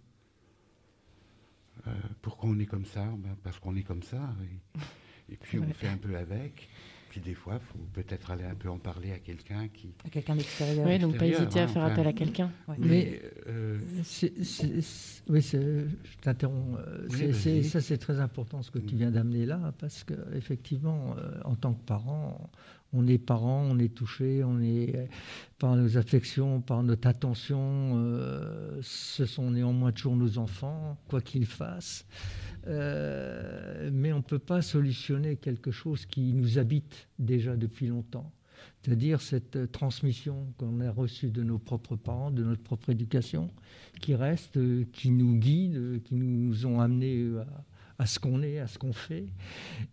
[2.21, 3.03] pourquoi on est comme ça?
[3.03, 4.33] Ben, Parce qu'on est comme ça.
[4.43, 4.79] Et,
[5.41, 6.69] puis on fait un peu avec.
[7.09, 9.93] Puis des fois, il faut peut-être aller un peu en parler à quelqu'un qui.
[10.03, 10.87] À quelqu'un d'extérieur.
[10.87, 12.51] Oui, donc pas hésiter à hein, faire appel à quelqu'un.
[12.79, 13.21] Mais,
[15.29, 16.79] oui, je t'interromps.
[17.69, 18.97] ça, c'est très important ce que tu mm.
[18.97, 21.15] viens d'amener là, parce qu'effectivement,
[21.45, 22.49] en tant que parent,
[22.93, 25.05] on est parent, on est touché, on est euh,
[25.57, 27.93] par nos affections, par notre attention.
[27.95, 32.05] Euh, ce sont néanmoins toujours nos enfants, quoi qu'ils fassent.
[32.67, 38.31] Euh, mais on ne peut pas solutionner quelque chose qui nous habite déjà depuis longtemps.
[38.81, 43.49] C'est-à-dire cette transmission qu'on a reçue de nos propres parents, de notre propre éducation,
[44.01, 44.59] qui reste,
[44.91, 47.29] qui nous guide, qui nous ont amenés
[47.99, 49.25] à ce qu'on est, à ce qu'on fait.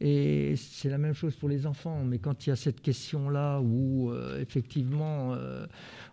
[0.01, 2.03] Et c'est la même chose pour les enfants.
[2.05, 5.67] Mais quand il y a cette question-là où euh, effectivement euh,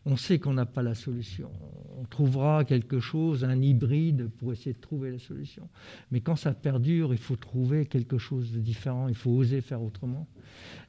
[0.07, 1.51] on sait qu'on n'a pas la solution,
[1.99, 5.67] on trouvera quelque chose, un hybride pour essayer de trouver la solution.
[6.11, 9.81] Mais quand ça perdure, il faut trouver quelque chose de différent, il faut oser faire
[9.81, 10.25] autrement.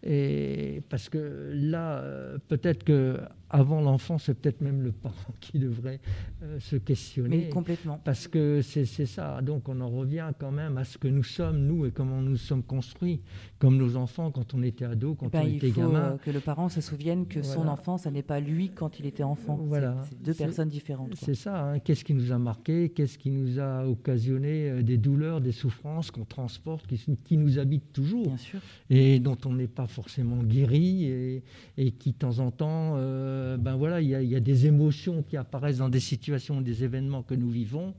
[0.04, 3.18] Et parce que là, euh, peut-être que
[3.51, 6.01] avant l'enfant, c'est peut-être même le parent qui devrait
[6.42, 7.36] euh, se questionner.
[7.36, 8.01] Mais complètement.
[8.05, 9.40] Parce que c'est ça.
[9.42, 12.36] Donc on en revient quand même à ce que nous sommes, nous, et comment nous
[12.36, 13.20] sommes construits,
[13.59, 16.12] comme nos enfants quand on était ado, quand ben, on était gamin.
[16.12, 18.99] Il faut que le parent se souvienne que son enfant, ça n'est pas lui quand
[18.99, 19.59] il était enfant.
[19.62, 19.96] Voilà.
[20.09, 21.14] C'est deux personnes différentes.
[21.16, 21.64] C'est ça.
[21.64, 21.78] Hein.
[21.78, 26.11] Qu'est-ce qui nous a marqué Qu'est-ce qui nous a occasionné euh, des douleurs, des souffrances
[26.11, 28.61] qu'on transporte, qui, qui, nous habitent toujours Bien sûr.
[28.90, 31.42] Et dont on n'est pas forcément guéri et,
[31.76, 32.94] et, qui, de temps en temps,
[33.39, 37.22] euh, ben voilà, il y, a des émotions qui apparaissent dans des situations, des événements
[37.22, 37.95] que nous vivons.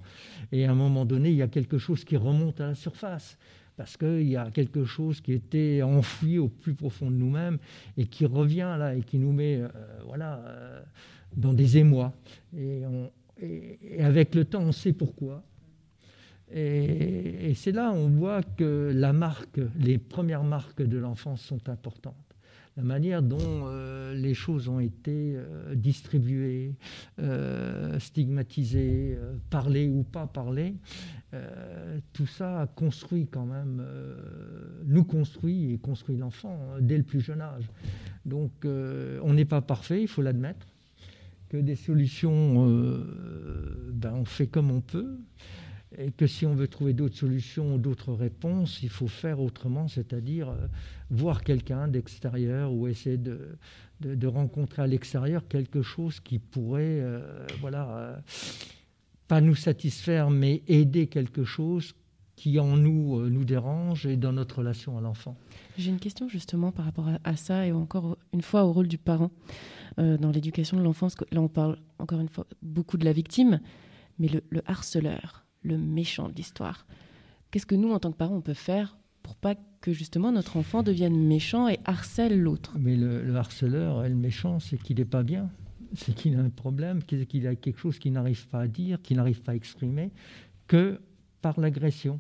[0.52, 3.38] Et à un moment donné, il y a quelque chose qui remonte à la surface
[3.78, 7.58] parce qu'il y a quelque chose qui était enfoui au plus profond de nous-mêmes
[7.98, 9.70] et qui revient là et qui nous met euh,
[10.06, 10.82] voilà, euh,
[11.36, 12.14] dans des émois.
[12.58, 12.82] Et,
[13.42, 15.44] et, avec le temps, on sait pourquoi.
[16.52, 22.29] Et, c'est là on voit que la marque, les premières marques de l'enfance sont importantes.
[22.78, 25.38] La manière dont euh, les choses ont été
[25.74, 26.76] distribuées,
[28.00, 29.18] stigmatisées,
[29.50, 30.76] parlées ou pas parlées,
[31.36, 37.04] euh, tout ça construit quand même, euh, nous construit et construit l'enfant hein, dès le
[37.04, 37.70] plus jeune âge.
[38.26, 40.66] Donc euh, on n'est pas parfait, il faut l'admettre,
[41.50, 42.66] que des solutions,
[43.92, 45.20] ben, on fait comme on peut,
[45.98, 50.56] et que si on veut trouver d'autres solutions, d'autres réponses, il faut faire autrement, c'est-à-dire
[51.10, 53.58] voir quelqu'un d'extérieur ou essayer de,
[54.02, 57.04] de, rencontrer à l'extérieur quelque chose qui pourrait,
[57.62, 58.22] voilà
[59.30, 61.94] pas nous satisfaire, mais aider quelque chose
[62.36, 65.38] qui en nous euh, nous dérange et dans notre relation à l'enfant.
[65.78, 68.98] J'ai une question justement par rapport à, ça et encore une fois au rôle du
[68.98, 69.30] parent
[70.00, 71.16] euh, dans l'éducation de l'enfance.
[71.32, 73.60] Là, on parle encore une fois beaucoup de la victime,
[74.18, 76.88] mais le, harceleur, le méchant de l'histoire.
[77.52, 78.98] Qu'est-ce que nous, en tant que parents, on peut faire
[79.30, 82.74] pour pas que justement notre enfant devienne méchant et harcèle l'autre.
[82.80, 85.52] Mais le, le harceleur et le méchant, c'est qu'il n'est pas bien.
[85.94, 89.18] C'est qu'il a un problème, qu'il a quelque chose qu'il n'arrive pas à dire, qu'il
[89.18, 90.10] n'arrive pas à exprimer,
[90.66, 91.00] que
[91.44, 92.20] par l'agression,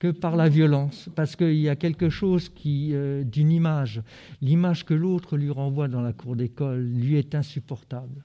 [0.00, 4.02] que par la violence, parce qu'il y a quelque chose qui, euh, d'une image,
[4.42, 8.24] l'image que l'autre lui renvoie dans la cour d'école, lui est insupportable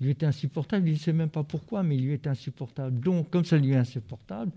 [0.00, 3.00] lui est insupportable, il ne sait même pas pourquoi, mais il lui est insupportable.
[3.00, 4.52] Donc, comme ça lui est insupportable,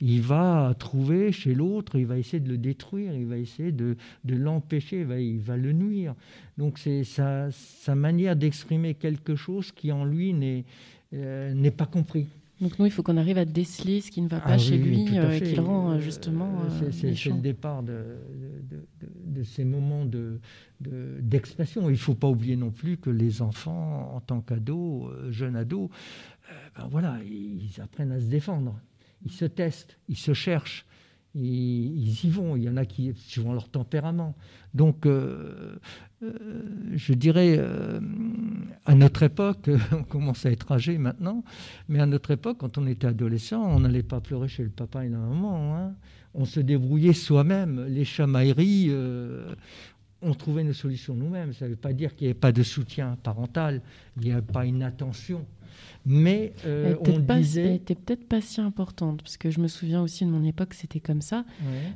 [0.00, 3.96] il va trouver chez l'autre, il va essayer de le détruire, il va essayer de,
[4.28, 6.14] l'empêcher, il va, il va, le nuire.
[6.58, 10.64] Donc, c'est sa, sa, manière d'exprimer quelque chose qui en lui n'est
[11.14, 12.26] euh, pas compris.
[12.60, 14.78] Donc nous, il faut qu'on arrive à déceler ce qui ne va pas ah chez
[14.78, 16.50] lui, euh, qui le rend euh, justement
[16.82, 17.92] euh, C'est le départ de,
[18.70, 19.08] de,
[19.42, 20.06] ces moments
[20.80, 21.88] d'expression.
[21.88, 25.90] il ne faut pas oublier non plus que les enfants, en tant qu'ados, jeunes ados,
[26.76, 28.78] ben voilà, ils apprennent à se défendre.
[29.24, 30.86] Ils se testent, ils se cherchent
[31.34, 32.56] ils, y vont.
[32.56, 34.34] Il y en a qui, suivant leur tempérament.
[34.72, 35.76] Donc, euh,
[36.22, 36.62] euh,
[36.94, 38.00] je dirais, euh,
[38.86, 41.44] à notre époque, on commence à être âgé maintenant,
[41.88, 45.04] mais à notre époque, quand on était adolescent, on n'allait pas pleurer chez le papa
[45.04, 45.76] et la maman.
[45.76, 45.94] Hein.
[46.34, 47.86] On se débrouillait soi-même.
[47.88, 48.92] Les chamailleries,
[50.20, 51.52] on trouvait nos solutions nous-mêmes.
[51.52, 53.82] Ça ne veut pas dire qu'il n'y avait pas de soutien parental,
[54.16, 55.46] il n'y avait pas une attention
[56.06, 57.62] mais euh, on disait...
[57.62, 60.74] Elle n'était peut-être pas si importante, parce que je me souviens aussi de mon époque,
[60.74, 61.44] c'était comme ça.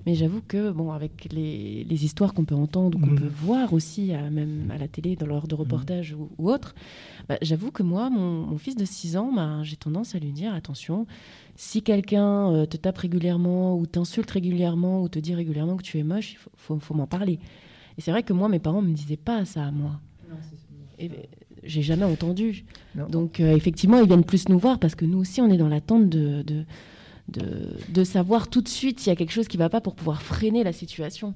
[0.07, 3.21] Mais j'avoue que, bon, avec les, histoires qu'on peut entendre ou qu'on mm.
[3.21, 5.59] peut voir aussi, à, même à la télé, dans l'ordre de mm.
[5.59, 6.75] reportage ou, autre,
[7.29, 10.55] bah, j'avoue que moi, mon, fils de 6 ans, bah, j'ai tendance à lui dire,
[10.55, 11.07] attention,
[11.57, 15.99] si quelqu'un euh, te tape régulièrement ou t'insulte régulièrement ou te dit régulièrement que tu
[15.99, 17.41] es moche, il faut, faut, m'en parler.
[17.99, 20.01] Et c'est vrai que moi, mes parents ne me disaient pas ça à moi.
[20.31, 20.37] Non,
[20.99, 21.11] et,
[21.69, 22.65] j'ai jamais entendu.
[23.11, 25.69] Donc euh, effectivement, ils viennent plus nous voir parce que nous aussi, on est dans
[25.69, 26.43] l'attente de,
[27.29, 29.95] de, savoir tout de suite s'il y a quelque chose qui ne va pas pour
[29.95, 31.35] pouvoir freiner la situation.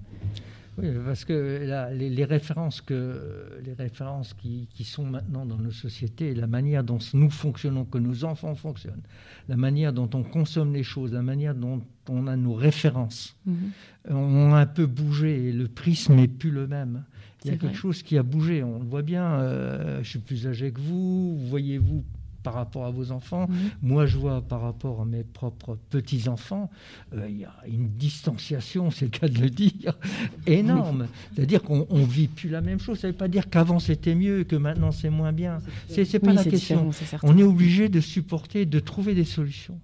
[0.78, 6.46] Oui, parce que les, références, que, les références qui, sont maintenant dans nos sociétés, la
[6.46, 9.02] manière dont nous fonctionnons, que nos enfants fonctionnent,
[9.50, 13.72] la manière dont on consomme les choses, la manière dont on a nos références, mhm.
[14.08, 17.04] ont un peu bougé et le prisme n'est plus le même.
[17.44, 19.24] Il y a quelque chose qui a bougé, on le voit bien.
[19.24, 22.04] Euh, je suis plus âgé que vous, voyez-vous
[22.42, 23.46] par rapport à vos enfants.
[23.48, 23.56] Mhm.
[23.82, 26.70] Moi, je vois par rapport à mes propres petits-enfants,
[27.14, 29.96] euh, il y a une distanciation, c'est le cas de le dire,
[30.46, 31.06] énorme.
[31.34, 32.98] C'est-à-dire qu'on ne vit plus la même chose.
[32.98, 35.58] Ça ne veut pas dire qu'avant c'était mieux, que maintenant c'est moins bien.
[35.88, 36.90] C'est n'est pas la question.
[37.22, 39.78] on est obligé de supporter, de trouver des solutions.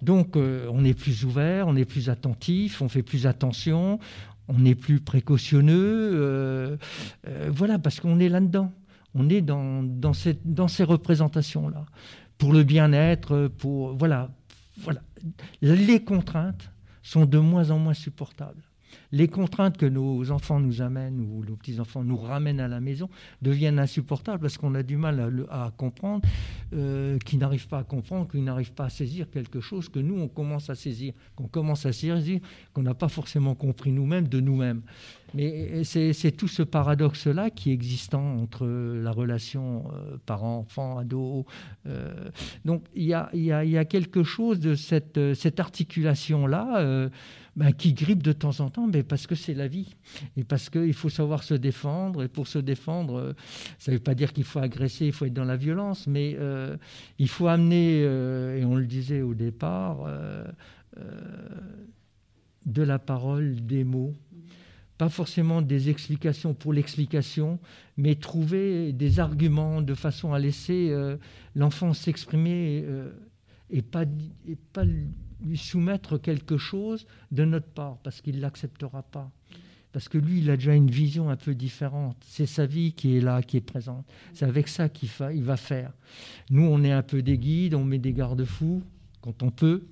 [0.00, 3.98] Donc, euh, on est plus ouvert, on est plus attentif, on fait plus attention,
[4.48, 6.10] on est plus précautionneux.
[6.14, 6.76] Euh,
[7.48, 8.72] voilà, parce qu'on est là-dedans
[9.14, 10.12] on est dans, dans,
[10.44, 11.84] dans ces représentations-là.
[12.36, 13.96] Pour le bien-être, pour.
[13.96, 14.30] Voilà,
[14.78, 15.00] voilà.
[15.60, 16.70] Les contraintes
[17.02, 18.62] sont de moins en moins supportables
[19.12, 23.08] les contraintes que nos enfants nous amènent ou nos petits-enfants nous ramènent à la maison
[23.42, 26.28] deviennent insupportables parce qu'on a du mal à, comprendre,
[26.74, 30.18] euh, qu'ils n'arrivent pas à comprendre, qu'ils n'arrivent pas à saisir quelque chose que nous,
[30.18, 32.40] on commence à saisir, qu'on commence à saisir,
[32.72, 34.82] qu'on n'a pas forcément compris nous-mêmes de nous-mêmes.
[35.34, 41.46] Mais c'est tout ce paradoxe-là qui est existant entre la relation euh, parent-enfant, ado.
[41.86, 42.30] Euh,
[42.64, 47.10] donc il y a, quelque chose de cette, cette articulation-là.
[47.58, 49.96] Ben, qui grippe de temps en temps, mais parce que c'est la vie.
[50.36, 52.22] Et parce qu'il faut savoir se défendre.
[52.22, 53.32] Et pour se défendre, euh,
[53.80, 56.36] ça ne veut pas dire qu'il faut agresser, il faut être dans la violence, mais
[56.38, 56.76] euh,
[57.18, 60.06] il faut amener, euh, et on le disait au départ,
[62.64, 64.14] de la parole, des mots.
[64.98, 67.58] Pas forcément des explications pour l'explication,
[67.96, 70.92] mais trouver des arguments de façon à laisser
[71.54, 72.84] l'enfant s'exprimer
[73.70, 74.04] et pas,
[74.46, 79.30] et pas lui soumettre quelque chose de notre part, parce qu'il ne l'acceptera pas.
[79.92, 82.16] Parce que lui, il a déjà une vision un peu différente.
[82.26, 84.04] C'est sa vie qui est là, qui est présente.
[84.34, 85.92] C'est avec ça qu'il il va faire.
[86.50, 88.82] Nous, on est un peu des guides, on met des garde-fous
[89.22, 89.86] quand on peut.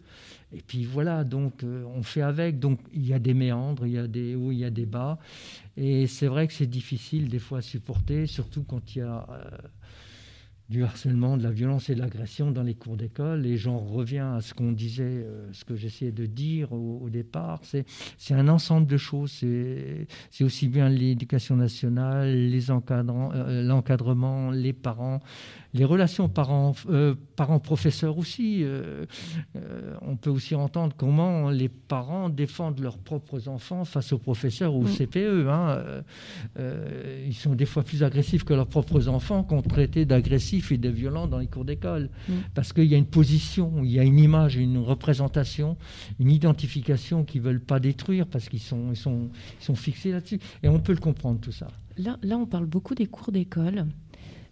[0.53, 2.59] Et puis voilà, donc euh, on fait avec.
[2.59, 4.87] Donc il y a des méandres, il y a des hauts, il y a des
[4.87, 5.19] bas.
[5.77, 9.27] Et c'est vrai que c'est difficile des fois à supporter, surtout quand il y a...
[10.67, 13.47] Euh, du harcèlement, de la violence et de l'agression dans les cours d'école.
[13.47, 17.61] Et j'en reviens à ce qu'on disait, euh, ce que j'essayais de dire au, départ.
[18.19, 19.31] C'est un ensemble de choses.
[20.31, 25.21] C'est aussi bien l'éducation nationale, les euh, l'encadrement, les parents,
[25.73, 26.31] les relations
[26.89, 28.65] euh, parents-professeurs aussi.
[30.03, 34.81] on peut aussi entendre comment les parents défendent leurs propres enfants face aux professeurs ou
[34.81, 34.97] au mm.
[34.97, 35.49] CPE.
[35.49, 36.03] Hein.
[37.25, 40.89] ils sont des fois plus agressifs que leurs propres enfants qu'on traitait d'agressifs et de
[40.89, 42.11] violent dans les cours d'école.
[42.29, 42.33] Mm.
[42.55, 45.77] Parce qu'il y a une position, il y a une image, une représentation,
[46.19, 49.29] une identification qu'ils ne veulent pas détruire parce qu'ils sont, ils sont,
[49.61, 50.41] ils sont fixés là-dessus.
[50.63, 51.69] Et on peut le comprendre, tout ça.
[51.97, 53.87] Là, là on parle beaucoup des cours d'école.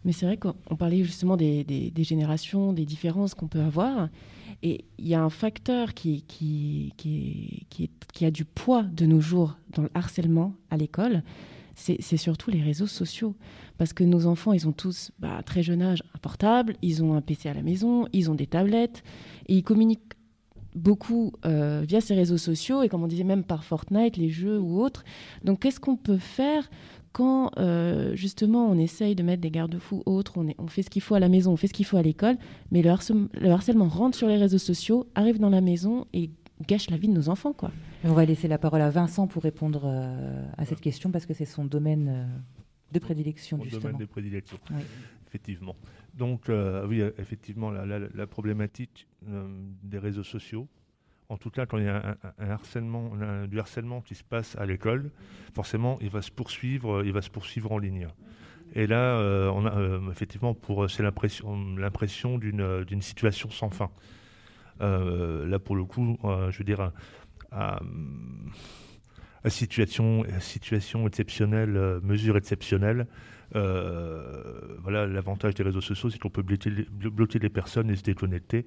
[0.04, 4.08] Mais c'est vrai qu'on parlait justement des, des, générations, des différences qu'on peut avoir.
[4.62, 9.06] Et il y a un facteur qui, qui, qui, qui, qui, a du poids de
[9.06, 11.22] nos jours dans le harcèlement à l'école,
[11.74, 13.34] c'est surtout les réseaux sociaux.
[13.78, 17.02] Parce que nos enfants, ils ont tous, bah, à très jeune âge, un portable, ils
[17.02, 19.02] ont un PC à la maison, ils ont des tablettes,
[19.46, 20.14] et ils communiquent
[20.74, 24.58] beaucoup euh, via ces réseaux sociaux, et comme on disait, même par Fortnite, les jeux
[24.58, 25.04] ou autres.
[25.42, 26.68] Donc qu'est-ce qu'on peut faire
[27.12, 31.02] quand euh, justement on essaye de mettre des garde-fous autres, on, on, fait ce qu'il
[31.02, 32.36] faut à la maison, on fait ce qu'il faut à l'école,
[32.72, 36.30] mais le harcèlement rentre sur les réseaux sociaux, arrive dans la maison et
[36.66, 37.52] gâche la vie de nos enfants.
[37.52, 37.70] quoi.
[38.06, 41.32] On va laisser la parole à Vincent pour répondre euh, à cette question parce que
[41.32, 42.26] c'est son domaine euh,
[42.92, 43.58] de prédilection.
[43.58, 44.58] Son domaine de prédilection,
[45.26, 45.74] effectivement.
[46.12, 49.08] Donc, euh, oui, effectivement, la, problématique
[49.82, 50.68] des réseaux sociaux,
[51.30, 53.12] en tout cas, quand il y a un, harcèlement,
[53.46, 55.10] du harcèlement qui se passe à l'école,
[55.54, 58.08] forcément, il va se poursuivre, il va se poursuivre en ligne.
[58.74, 59.18] Et là,
[59.54, 63.90] on a effectivement, pour c'est l'impression, l'impression d'une situation sans fin.
[64.78, 66.92] là, pour le coup, je veux dire,
[67.54, 67.80] à,
[69.48, 73.06] situation, situation exceptionnelle, euh, mesure exceptionnelle.
[73.54, 78.66] Euh, voilà, l'avantage des réseaux sociaux, c'est qu'on peut bloquer, les personnes et se déconnecter.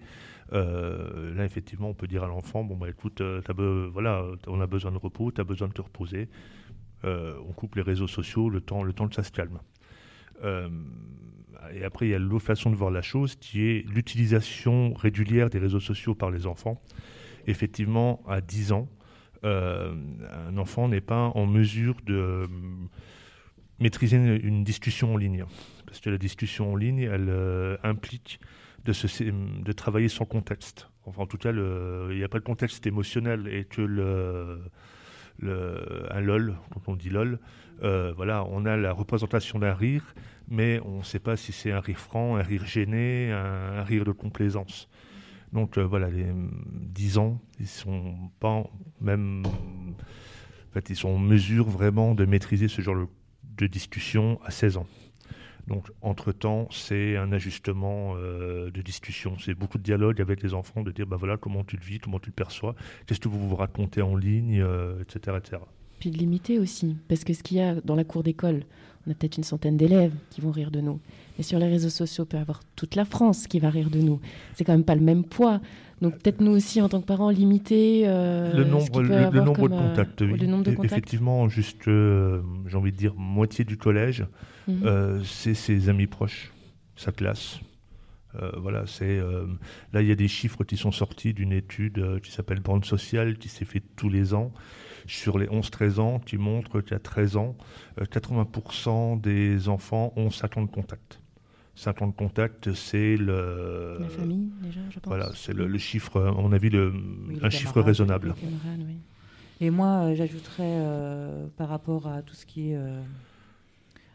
[0.54, 4.92] Euh, là, effectivement, on peut dire à l'enfant, bon, bah, écoute, voilà, on a besoin
[4.92, 6.30] de repos, tu as besoin de te reposer.
[7.04, 9.60] on coupe les réseaux sociaux, le temps, le temps que ça se calme.
[11.74, 15.50] et après, il y a l'autre façon de voir la chose, qui est l'utilisation régulière
[15.50, 16.82] des réseaux sociaux par les enfants
[17.48, 18.88] effectivement, à 10 ans,
[19.44, 19.94] euh,
[20.48, 22.48] un enfant n'est pas en mesure de euh,
[23.80, 25.46] maîtriser une, discussion en ligne.
[25.86, 28.40] Parce que la discussion en ligne, elle euh, implique
[28.86, 30.90] de, travailler son contexte.
[31.06, 34.62] enfin en tout cas, il n'y a pas de contexte émotionnel et que
[35.44, 37.40] un LOL, quand on dit LOL,
[37.82, 40.16] voilà, on a la représentation d'un rire,
[40.48, 44.06] mais on ne sait pas si c'est un rire franc, un rire gêné, un, rire
[44.06, 44.88] de complaisance.
[45.54, 46.26] Donc euh, voilà, les
[46.72, 48.64] 10 ans, ils sont pas
[49.02, 53.08] même, en fait, ils sont en mesure vraiment de maîtriser ce genre
[53.58, 54.88] de discussion à 16 ans.
[55.68, 59.38] Donc, entre-temps, c'est un ajustement euh, de discussion.
[59.38, 62.00] C'est beaucoup de dialogue avec les enfants, de dire, bah voilà, comment tu le vis,
[62.00, 62.74] comment tu le perçois,
[63.06, 64.64] qu'est-ce que vous vous racontez en ligne,
[65.02, 65.62] etc., euh, etc.
[66.00, 68.64] Puis de limiter aussi, parce que ce qu'il y a dans la cour d'école,
[69.06, 71.02] on a peut-être une centaine d'élèves qui vont rire de nous.
[71.38, 74.00] Et sur les réseaux sociaux, on peut avoir toute la France qui va rire de
[74.00, 74.20] nous.
[74.56, 75.62] C'est quand même pas le même poids.
[76.02, 79.76] Donc peut-être nous aussi, en tant que parents, limiter euh, le nombre, le, nombre de
[79.76, 80.22] contacts.
[80.22, 80.92] Le nombre de contacts.
[80.92, 84.26] Effectivement, juste, j'ai envie de dire, moitié du collège
[84.68, 84.82] Mhm.
[84.86, 86.52] Euh, c'est ses amis proches,
[86.96, 87.60] sa classe.
[88.36, 89.46] Euh, voilà, c'est euh,
[89.94, 93.38] là il y a des chiffres qui sont sortis d'une étude qui s'appelle Bande sociale
[93.38, 94.52] qui s'est faite tous les ans
[95.08, 97.56] sur les 11-13 ans qui montre qu'à 13 ans,
[97.98, 101.22] 80% des enfants ont 50 contacts.
[101.78, 103.98] 50 contacts, c'est le.
[104.00, 105.08] La famille, déjà, je pense.
[105.08, 106.92] Voilà, c'est le, chiffre, à mon avis, le,
[107.44, 108.34] un chiffre raisonnable.
[109.62, 110.84] Et moi, j'ajouterais
[111.56, 112.80] par rapport à tout ce qui est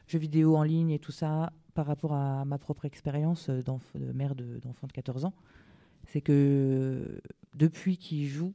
[0.09, 4.35] jeux vidéo en ligne et tout ça, par rapport à ma propre expérience de mère
[4.35, 5.35] d'enfant de, 14 ans,
[6.09, 7.21] c'est que
[7.55, 8.53] depuis qu'il joue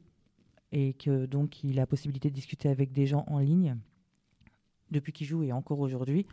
[0.70, 3.76] et que donc il a la possibilité de discuter avec des gens en ligne,
[4.90, 6.26] depuis qu'il joue et encore aujourd'hui,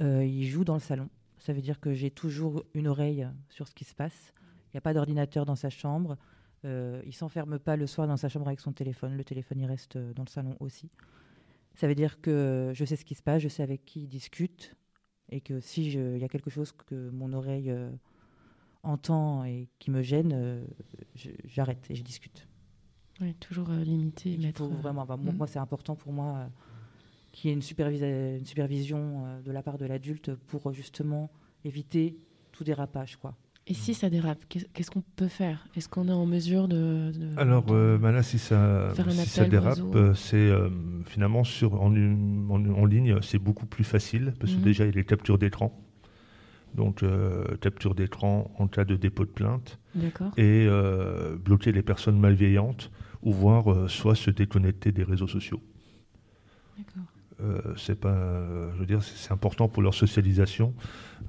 [0.00, 1.08] euh, il joue dans le salon.
[1.42, 4.32] Ça veut dire que j'ai toujours une oreille sur ce qui se passe.
[4.68, 6.16] Il n'y a pas d'ordinateur dans sa chambre.
[6.64, 9.16] Euh, il s'enferme pas le soir dans sa chambre avec son téléphone.
[9.16, 10.88] Le téléphone, il reste dans le salon aussi.
[11.74, 14.08] Ça veut dire que je sais ce qui se passe, je sais avec qui il
[14.08, 14.76] discute,
[15.30, 17.90] et que si il y a quelque chose que mon oreille euh,
[18.84, 20.64] entend et qui me gêne, euh,
[21.44, 22.46] j'arrête et je discute.
[23.20, 24.36] Oui, toujours euh, limité.
[24.36, 25.36] Mettre, vraiment, hmm.
[25.36, 26.48] Moi, c'est important pour moi
[27.32, 27.62] qu'il y ait une,
[28.38, 31.30] une supervision de la part de l'adulte pour justement
[31.64, 32.16] éviter
[32.52, 33.16] tout dérapage.
[33.16, 33.34] quoi.
[33.68, 35.68] Et si ça dérape, qu'est-ce qu'on peut faire?
[35.76, 37.12] Est-ce qu'on est en mesure de...
[37.36, 40.68] Alors euh, bah là, si ça, si ça dérape, euh, c'est euh,
[41.06, 44.64] finalement sur, en, en, ligne, c'est beaucoup plus facile parce que mhm.
[44.64, 45.78] déjà, il y a les captures d'écran.
[46.74, 47.04] Donc,
[47.60, 49.78] capture d'écran en cas de dépôt de plainte.
[50.38, 50.66] Et
[51.44, 55.60] bloquer les personnes malveillantes ou voir soit se déconnecter des réseaux sociaux.
[56.78, 57.11] D'accord.
[57.42, 58.14] Euh, c'est pas,
[58.74, 60.74] je veux dire, c'est important pour leur socialisation,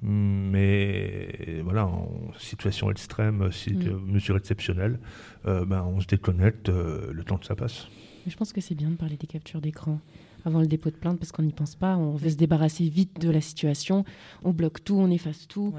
[0.01, 3.99] mais voilà, en situation extrême, si mm.
[4.05, 4.99] mesure exceptionnelle,
[5.45, 7.87] euh, ben, on se déconnecte euh, le temps que ça passe.
[8.27, 9.99] je pense que c'est bien de parler des captures d'écran
[10.45, 13.17] avant le dépôt de plainte parce qu'on n'y pense pas, on veut se débarrasser vite
[13.21, 14.03] de la situation,
[14.43, 15.73] on bloque tout, on efface tout.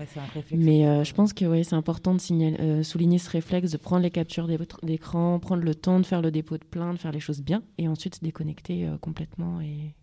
[0.52, 4.10] Mais je pense que ouais, c'est important de signaler, souligner ce réflexe de prendre les
[4.10, 4.48] captures
[4.82, 7.88] d'écran, prendre le temps de faire le dépôt de plainte, faire les choses bien et
[7.88, 9.94] ensuite se déconnecter complètement et,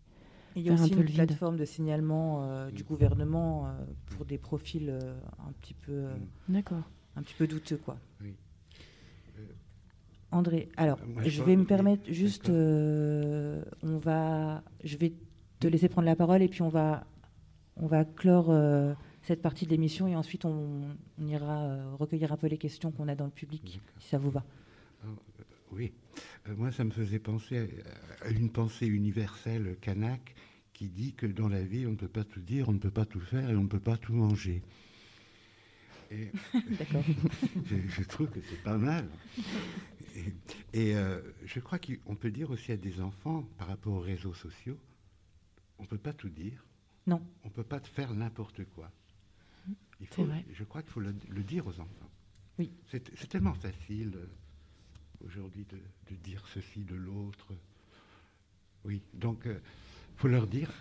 [0.56, 3.72] il y a aussi une plateforme de signalement euh, du gouvernement euh,
[4.08, 6.08] pour des profils euh, un petit peu,
[6.50, 6.84] d'accord,
[7.16, 7.98] un petit peu douteux, quoi.
[10.34, 15.14] André, alors je, vais me permettre juste, on va, je vais
[15.60, 17.06] te laisser prendre la parole et puis on va,
[17.76, 18.56] on va clore
[19.24, 23.10] cette partie de l'émission et ensuite on, on ira recueillir un peu les questions qu'on
[23.10, 24.46] a dans le public, si ça vous va.
[25.74, 25.92] Oui.
[26.48, 27.84] Euh, moi, ça me faisait penser
[28.22, 30.36] à, une pensée universelle kanak
[30.74, 32.92] qui dit que dans la vie, on ne peut pas tout dire, on ne peut
[32.92, 34.64] pas tout faire et on ne peut pas tout manger.
[36.12, 37.04] D'accord.
[37.66, 39.08] je, trouve que c'est pas mal.
[40.74, 44.34] Et, euh, je crois qu'on peut dire aussi à des enfants, par rapport aux réseaux
[44.34, 44.78] sociaux,
[45.80, 46.66] on ne peut pas tout dire.
[47.08, 47.22] Non.
[47.44, 48.92] On ne peut pas faire n'importe quoi.
[50.00, 50.44] Il faut, vrai.
[50.52, 52.12] Je crois qu'il faut le, le, dire aux enfants.
[52.58, 52.72] Oui.
[52.90, 54.18] C'est tellement facile
[55.26, 57.54] aujourd'hui de, dire ceci de l'autre.
[58.86, 59.62] Oui, donc il euh,
[60.18, 60.72] faut leur dire,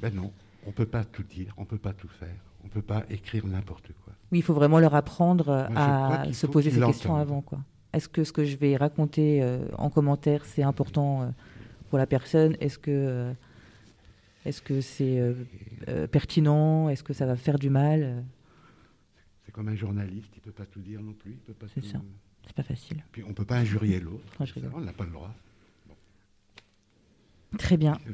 [0.00, 0.32] ben non,
[0.64, 2.82] on ne peut pas tout dire, on ne peut pas tout faire, on ne peut
[2.82, 4.12] pas écrire n'importe quoi.
[4.32, 7.40] Oui, il faut vraiment leur apprendre à se poser ces questions avant.
[7.40, 7.60] quoi.
[7.92, 11.26] Est-ce que ce que je vais raconter euh, en commentaire, c'est important euh,
[11.88, 12.56] pour la personne?
[12.60, 13.32] Est-ce que
[14.44, 15.20] est-ce que c'est
[16.10, 16.88] pertinent?
[16.88, 18.24] Est-ce que ça va faire du mal?
[19.44, 21.38] C'est comme un journaliste, il ne peut pas tout dire non plus.
[21.74, 22.00] C'est ça.
[22.48, 23.04] C'est pas facile.
[23.12, 24.24] Puis on peut pas injurier l'autre.
[24.74, 25.32] on n'a pas le droit.
[27.56, 27.98] Très bien.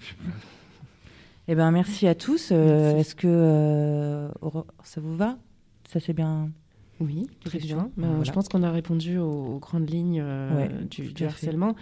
[1.46, 2.52] Eh ben, merci à tous.
[2.52, 4.28] Euh, est-ce que euh,
[4.82, 5.36] ça vous va?
[5.86, 6.50] Ça c'est bien
[7.00, 7.90] Oui, très bien.
[7.98, 10.24] Euh, je pense qu'on a répondu aux, grandes lignes
[10.90, 11.76] du, harcèlement.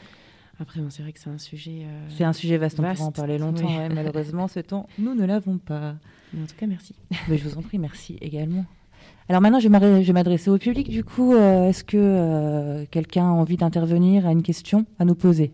[0.59, 1.87] Après, c'est vrai que c'est un sujet.
[2.09, 3.89] c'est un sujet vaste, on pourra en parler longtemps.
[3.95, 5.95] malheureusement, ce temps, nous ne l'avons pas.
[6.33, 6.97] Mais en tout cas, merci.
[7.29, 8.67] Mais je vous en prie, merci également.
[9.29, 10.91] Alors maintenant, je vais m'adresser au public.
[10.91, 15.15] Du coup, euh, est-ce que euh, quelqu'un a envie d'intervenir, a une question à nous
[15.15, 15.53] poser?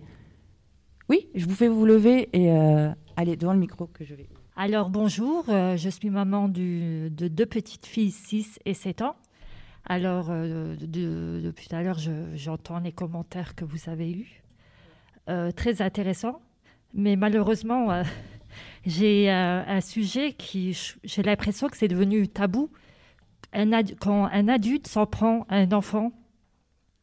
[1.09, 4.29] Oui, je vous fais vous lever et euh, aller devant le micro que je vais.
[4.57, 9.15] Alors bonjour, je suis maman de deux petites filles, 6 et 7 ans.
[9.87, 12.01] Alors depuis tout à l'heure,
[12.35, 14.43] j'entends les commentaires que vous avez eus.
[15.55, 16.41] très intéressant,
[16.93, 18.03] mais malheureusement,
[18.85, 22.69] j'ai un sujet qui, j'ai l'impression que c'est devenu tabou
[23.53, 26.13] quand un adulte s'en prend à un enfant,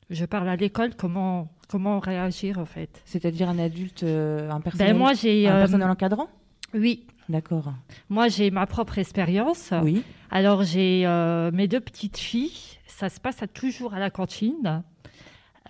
[0.10, 4.94] je parle à l'école, comment, comment réagir en fait C'est-à-dire un adulte, euh, un personnel,
[4.94, 6.30] ben moi, j'ai, un personnel euh, encadrant
[6.74, 7.06] Oui.
[7.28, 7.74] D'accord.
[8.10, 9.74] Moi, j'ai ma propre expérience.
[9.82, 10.04] Oui.
[10.30, 12.78] Alors, j'ai euh, mes deux petites filles.
[12.86, 14.84] Ça se passe toujours à la cantine.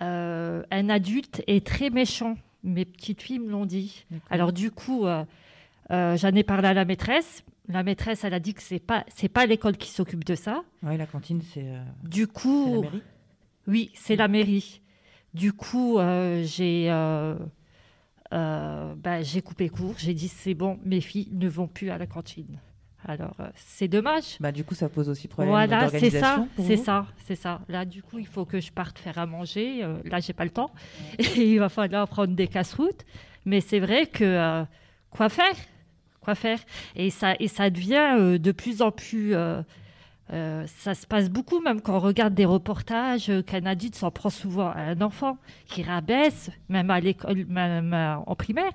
[0.00, 2.36] un adulte est très méchant.
[2.62, 4.04] Mes petites filles me l'ont dit.
[4.28, 5.06] Alors, du coup,
[5.88, 9.28] j'en ai parlé à la maîtresse la maîtresse, elle a dit que c'est pas c'est
[9.28, 10.62] pas l'école qui s'occupe de ça.
[10.82, 11.64] Oui, la cantine, c'est.
[11.64, 13.02] Euh, du coup, la mairie.
[13.66, 14.82] Oui, c'est la mairie.
[15.34, 17.34] Du coup, euh, j'ai euh,
[18.30, 19.94] bah, j'ai coupé court.
[19.98, 22.60] J'ai dit c'est bon, mes filles ne vont plus à la cantine.
[23.08, 24.36] Alors c'est dommage.
[24.40, 27.60] Bah du coup, ça pose aussi problème Voilà, c'est ça, c'est ça, c'est ça.
[27.68, 29.82] Là, du coup, il faut que je parte faire à manger.
[30.04, 30.70] là, j'ai pas le temps.
[31.18, 33.04] Et il va falloir prendre des casse-routes.
[33.44, 34.64] Mais c'est vrai que
[35.10, 35.54] quoi faire?
[36.34, 36.58] Faire.
[36.94, 39.34] Et ça, et ça devient euh, de plus en plus.
[39.34, 39.62] Euh,
[40.32, 44.30] euh, ça se passe beaucoup, même quand on regarde des reportages, qu'un adulte s'en prend
[44.30, 47.94] souvent à un enfant, qui rabaisse, même à l'école, même
[48.26, 48.72] en primaire.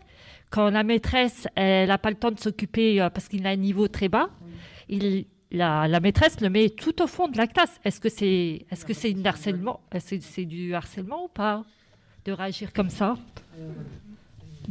[0.49, 3.89] Quand la maîtresse, elle n'a pas le temps de s'occuper parce qu'il a un niveau
[3.89, 4.29] très bas,
[4.87, 7.79] il, la, la, maîtresse le met tout au fond de la classe.
[7.83, 11.63] Est-ce que c'est est -ce que c'est harcèlement Est-ce que c'est du harcèlement ou pas
[12.25, 13.17] De réagir comme ça?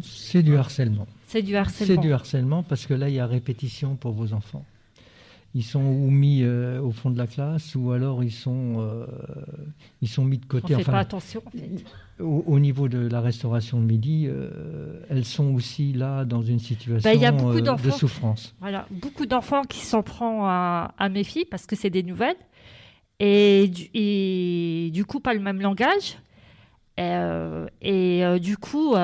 [0.02, 1.06] C'est du harcèlement.
[1.26, 1.94] C'est du harcèlement.
[1.94, 4.64] C'est du harcèlement parce que là, il y a répétition pour vos enfants.
[5.54, 9.04] Ils sont ou mis euh, au fond de la classe ou alors ils sont, euh,
[10.00, 10.74] ils sont mis de côté.
[10.76, 11.84] On ne fait pas attention en fait.
[12.20, 17.10] Au, niveau de la restauration de midi, euh, elles sont aussi là dans une situation
[17.10, 18.54] ben, de souffrance.
[18.60, 22.36] Voilà, beaucoup d'enfants qui s'en prennent à, à, mes filles parce que c'est des nouvelles
[23.18, 26.18] et, et, du coup pas le même langage.
[26.98, 28.94] et du coup,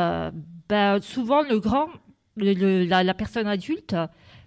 [0.68, 1.88] ben, souvent le grand
[2.36, 3.96] la, personne adulte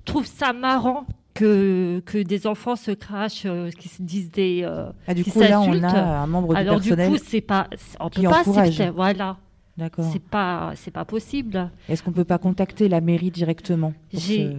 [0.06, 4.62] trouve ça marrant que, que des enfants se crachent, euh, qui se disent des.
[4.64, 7.68] Euh, ah, du coup, là, on a un membre du Alors, du coup, c'est pas.
[8.00, 8.44] On peut pas
[8.92, 9.38] Voilà.
[9.78, 10.10] D'accord.
[10.12, 11.72] C'est pas, c'est pas possible.
[11.88, 14.58] Est-ce qu'on peut pas contacter la mairie directement J'ai,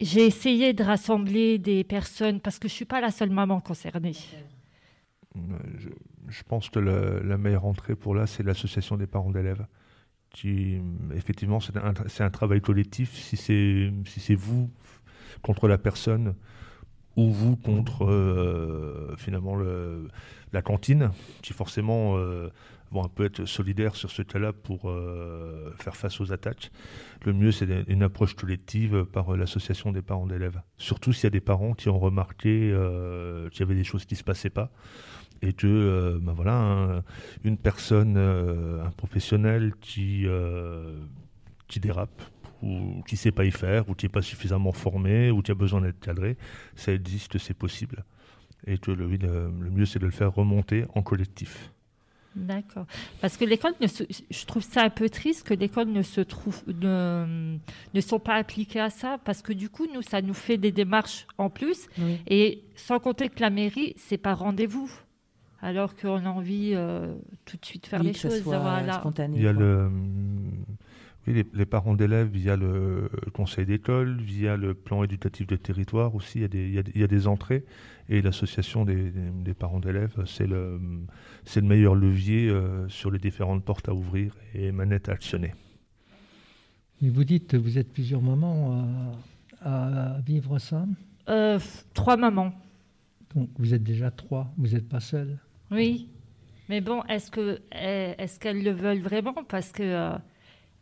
[0.00, 4.16] j'ai essayé de rassembler des personnes parce que je suis pas la seule maman concernée.
[5.36, 5.38] Euh,
[5.78, 5.88] je,
[6.28, 9.64] je pense que le, la meilleure entrée pour là, c'est l'association des parents d'élèves
[11.14, 13.12] effectivement, c'est un, travail collectif.
[13.14, 14.70] Si c'est vous
[15.42, 16.34] contre la personne
[17.16, 20.08] ou vous contre euh, finalement le,
[20.52, 21.10] la cantine,
[21.42, 22.50] qui forcément euh,
[22.90, 26.70] vont un peu être solidaires sur ce cas-là pour euh, faire face aux attaques.
[27.24, 30.60] Le mieux, c'est une approche collective par l'association des parents d'élèves.
[30.76, 32.74] Surtout s'il y a des parents qui ont remarqué
[33.50, 34.70] qu'il y avait des choses qui ne se passaient pas
[35.42, 37.02] et que euh, ben voilà,
[37.44, 40.98] une personne, euh, un professionnel qui, euh,
[41.68, 42.22] qui dérape
[42.62, 45.50] ou qui ne sait pas y faire ou qui n'est pas suffisamment formé ou qui
[45.50, 46.36] a besoin d'être cadré,
[46.74, 48.04] ça existe, c'est possible.
[48.66, 51.70] Et que le, le mieux, c'est de le faire remonter en collectif.
[52.36, 52.86] D'accord.
[53.22, 57.56] Parce que l'école, je trouve ça un peu triste que l'école ne se trouve, ne,
[57.94, 60.70] ne sont pas appliquées à ça, parce que du coup, nous, ça nous fait des
[60.70, 61.88] démarches en plus.
[62.26, 64.90] Et sans compter que la mairie, c'est pas rendez-vous
[65.60, 67.14] alors qu'on a envie euh,
[67.44, 68.42] tout de suite faire les choses.
[68.42, 69.02] Voilà.
[69.34, 69.90] il y a le,
[71.26, 76.38] oui, les, parents d'élèves via le conseil d'école, via le plan éducatif de territoire aussi,
[76.38, 77.64] il y a des, il y a, des entrées.
[78.08, 80.80] Et l'association des, parents d'élèves, c'est le,
[81.44, 85.54] c'est le meilleur levier euh, sur les différentes portes à ouvrir et manettes à actionner.
[87.00, 89.12] Mais vous dites, vous êtes plusieurs mamans
[89.60, 90.86] à, vivre ça
[91.28, 91.58] euh,
[91.94, 92.52] Trois mamans.
[93.34, 95.38] Donc vous êtes déjà trois, vous n'êtes pas seul
[95.70, 96.08] oui,
[96.68, 99.44] mais bon, est-ce que est-ce qu'elles le veulent vraiment?
[99.48, 100.16] Parce que euh,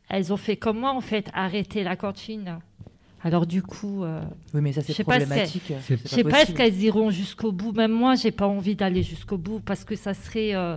[0.09, 2.59] elles ont fait comme moi en fait, arrêter la cantine.
[3.23, 5.73] Alors du coup, euh, oui, mais ça c'est problématique.
[5.89, 7.73] Je ne sais pas est-ce qu'elles iront jusqu'au bout.
[7.73, 10.77] Même moi, j'ai pas envie d'aller jusqu'au bout parce que ça serait euh,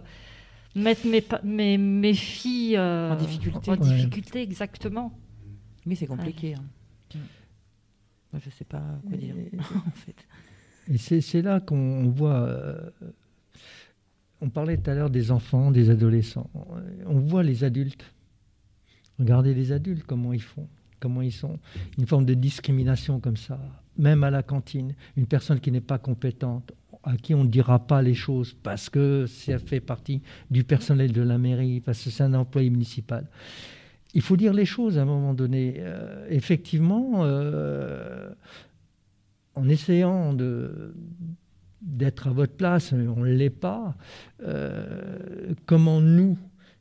[0.76, 3.72] mettre mes, mes, mes filles en difficulté.
[3.72, 5.12] En, difficulté, exactement.
[5.86, 6.56] Mais c'est compliqué.
[6.56, 7.20] Hein.
[8.34, 9.36] Moi, je sais pas quoi dire
[9.88, 10.28] en fait.
[10.90, 12.50] Et c'est là qu'on voit
[14.42, 16.50] on parlait tout à l'heure des enfants, des adolescents.
[17.06, 18.14] On voit les adultes.
[19.20, 20.68] Regardez les adultes, comment ils font,
[21.00, 21.58] comment ils sont.
[21.98, 23.60] Une forme de discrimination comme ça,
[23.98, 24.94] même à la cantine.
[25.16, 26.72] Une personne qui n'est pas compétente,
[27.04, 31.12] à qui on ne dira pas les choses parce que ça fait partie du personnel
[31.12, 33.28] de la mairie, parce que c'est un employé municipal.
[34.14, 35.76] Il faut dire les choses à un moment donné.
[35.80, 38.30] Euh, effectivement, euh,
[39.56, 40.94] en essayant de
[41.82, 43.96] d'être à votre place, on ne l'est pas.
[45.66, 46.38] comment nous,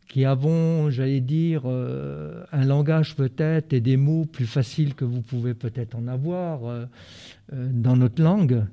[0.08, 5.20] qui avons, j'allais dire, euh, un langage peut-être et des mots plus faciles que vous
[5.20, 6.86] pouvez peut-être en avoir euh,
[7.52, 8.64] euh, dans notre langue,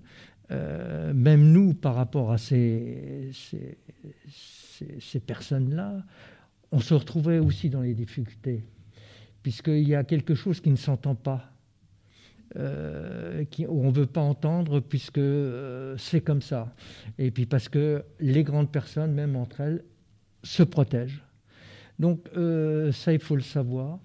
[1.15, 3.31] même nous, par rapport à ces,
[4.29, 6.03] ces, personnes-là,
[6.71, 8.63] on se retrouvait aussi dans les difficultés,
[9.41, 11.52] puisqu'il y a quelque chose qui ne s'entend pas.
[13.49, 15.21] Qui, où on ne veut pas entendre puisque
[15.97, 16.73] c'est comme ça.
[17.17, 19.84] Et puis parce que les grandes personnes, même entre elles,
[20.43, 21.23] se protègent.
[21.99, 23.99] Donc euh, ça, il faut le savoir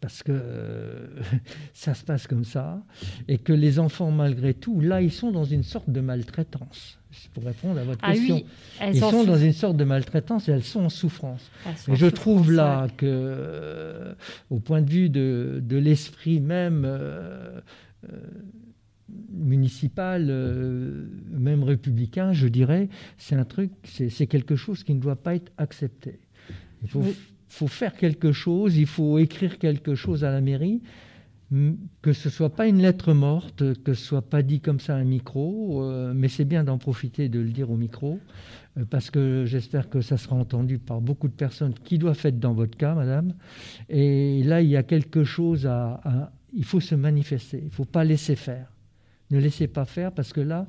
[0.00, 1.20] parce que euh,
[1.72, 2.82] ça se passe comme ça,
[3.28, 6.98] et que les enfants, malgré tout, là, ils sont dans une sorte de maltraitance.
[7.34, 8.42] Pour répondre à votre ah question,
[8.80, 11.50] ils sont dans une sorte de maltraitance et elles sont en souffrance.
[11.88, 14.14] et je trouve là que, euh,
[14.50, 16.86] au point de vue de, l'esprit même
[19.30, 22.88] municipal, euh, même républicain, je dirais,
[23.18, 26.18] c'est un truc, c'est quelque chose qui ne doit pas être accepté.
[26.82, 27.04] Il faut,
[27.48, 30.82] faut, faire quelque chose, il faut écrire quelque chose à la mairie,
[32.02, 34.98] que ce soit pas une lettre morte, que ce soit pas dit comme ça à
[34.98, 38.18] un micro, euh, mais c'est bien d'en profiter de le dire au micro,
[38.76, 42.40] euh, parce que j'espère que ça sera entendu par beaucoup de personnes qui doivent être
[42.40, 43.34] dans votre cas, madame.
[43.88, 47.84] Et là, il y a quelque chose à, il faut se manifester, il ne faut
[47.84, 48.72] pas laisser faire.
[49.30, 50.66] Ne laissez pas faire parce que là,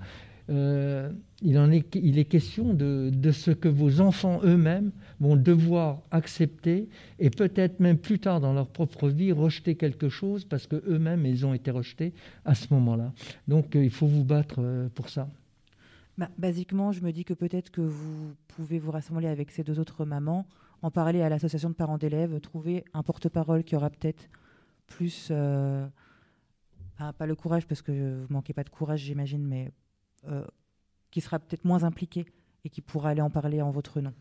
[0.49, 1.11] euh,
[1.41, 6.89] il, en est, il est question de, ce que vos enfants eux-mêmes vont devoir accepter
[7.19, 11.25] et peut-être même plus tard dans leur propre vie rejeter quelque chose parce que eux-mêmes
[11.25, 12.13] ils ont été rejetés
[12.45, 13.13] à ce moment-là.
[13.47, 15.29] Donc euh, il faut vous battre euh, pour ça.
[16.17, 19.79] Bah, basiquement, je me dis que peut-être que vous pouvez vous rassembler avec ces deux
[19.79, 20.47] autres mamans,
[20.81, 24.27] en parler à l'association de parents d'élèves, trouver un porte-parole qui aura peut-être
[24.87, 25.31] plus
[26.97, 29.71] pas le courage, parce que vous manquez pas de courage, j'imagine, mais
[30.27, 30.43] euh,
[31.17, 32.27] qui sera peut-être moins impliqué
[32.63, 34.13] et qui pourra aller en parler en votre nom,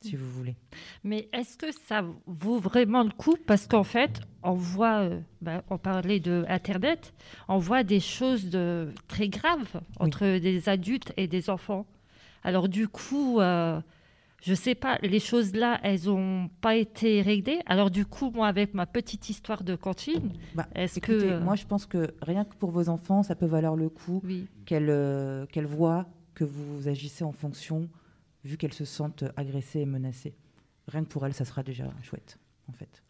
[0.00, 0.56] si vous voulez.
[1.04, 3.36] Mais est-ce que ça vaut vraiment le coup?
[3.46, 7.12] Parce qu'en fait, on voit, euh, bah, on parlait de Internet,
[7.48, 11.84] on voit des choses de, très graves entre des adultes et des enfants.
[12.42, 13.78] Alors du coup, euh,
[14.46, 17.58] je sais pas, les choses là, elles ont pas été réglées.
[17.66, 21.56] Alors du coup, moi, avec ma petite histoire de cantine, bah, est-ce que euh, moi,
[21.56, 24.22] je pense que rien que pour vos enfants, ça peut valoir le coup
[24.64, 27.88] qu'elles euh, voient que vous agissez en fonction,
[28.44, 30.36] vu qu'elles se sentent agressées et menacées.
[30.86, 33.02] Rien que pour elles, ça sera déjà chouette, en fait.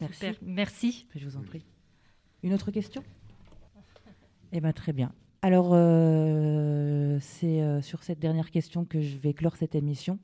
[0.00, 0.26] Merci.
[0.40, 1.08] Merci.
[1.16, 1.64] Je vous en prie.
[2.44, 3.02] Une autre question?
[4.52, 5.12] Eh bien, très bien.
[5.42, 10.18] Alors, euh, c'est euh, sur cette dernière question que je vais clore cette émission,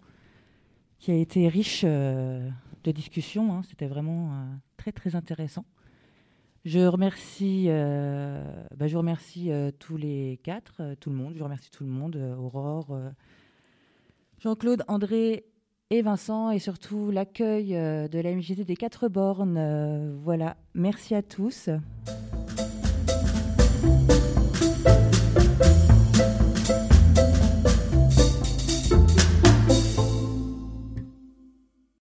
[0.98, 2.46] qui a été riche euh,
[2.84, 3.54] de discussions.
[3.54, 3.62] Hein.
[3.68, 4.30] C'était vraiment
[4.76, 5.64] très, très intéressant.
[6.66, 11.34] Je remercie, bah, je remercie tous les quatre, tout le monde.
[11.36, 12.98] Je remercie tout le monde, Aurore,
[14.40, 15.44] Jean-Claude, André
[15.90, 20.16] et Vincent, et surtout l'accueil de la MJT des quatre bornes.
[20.24, 21.70] voilà, merci à tous.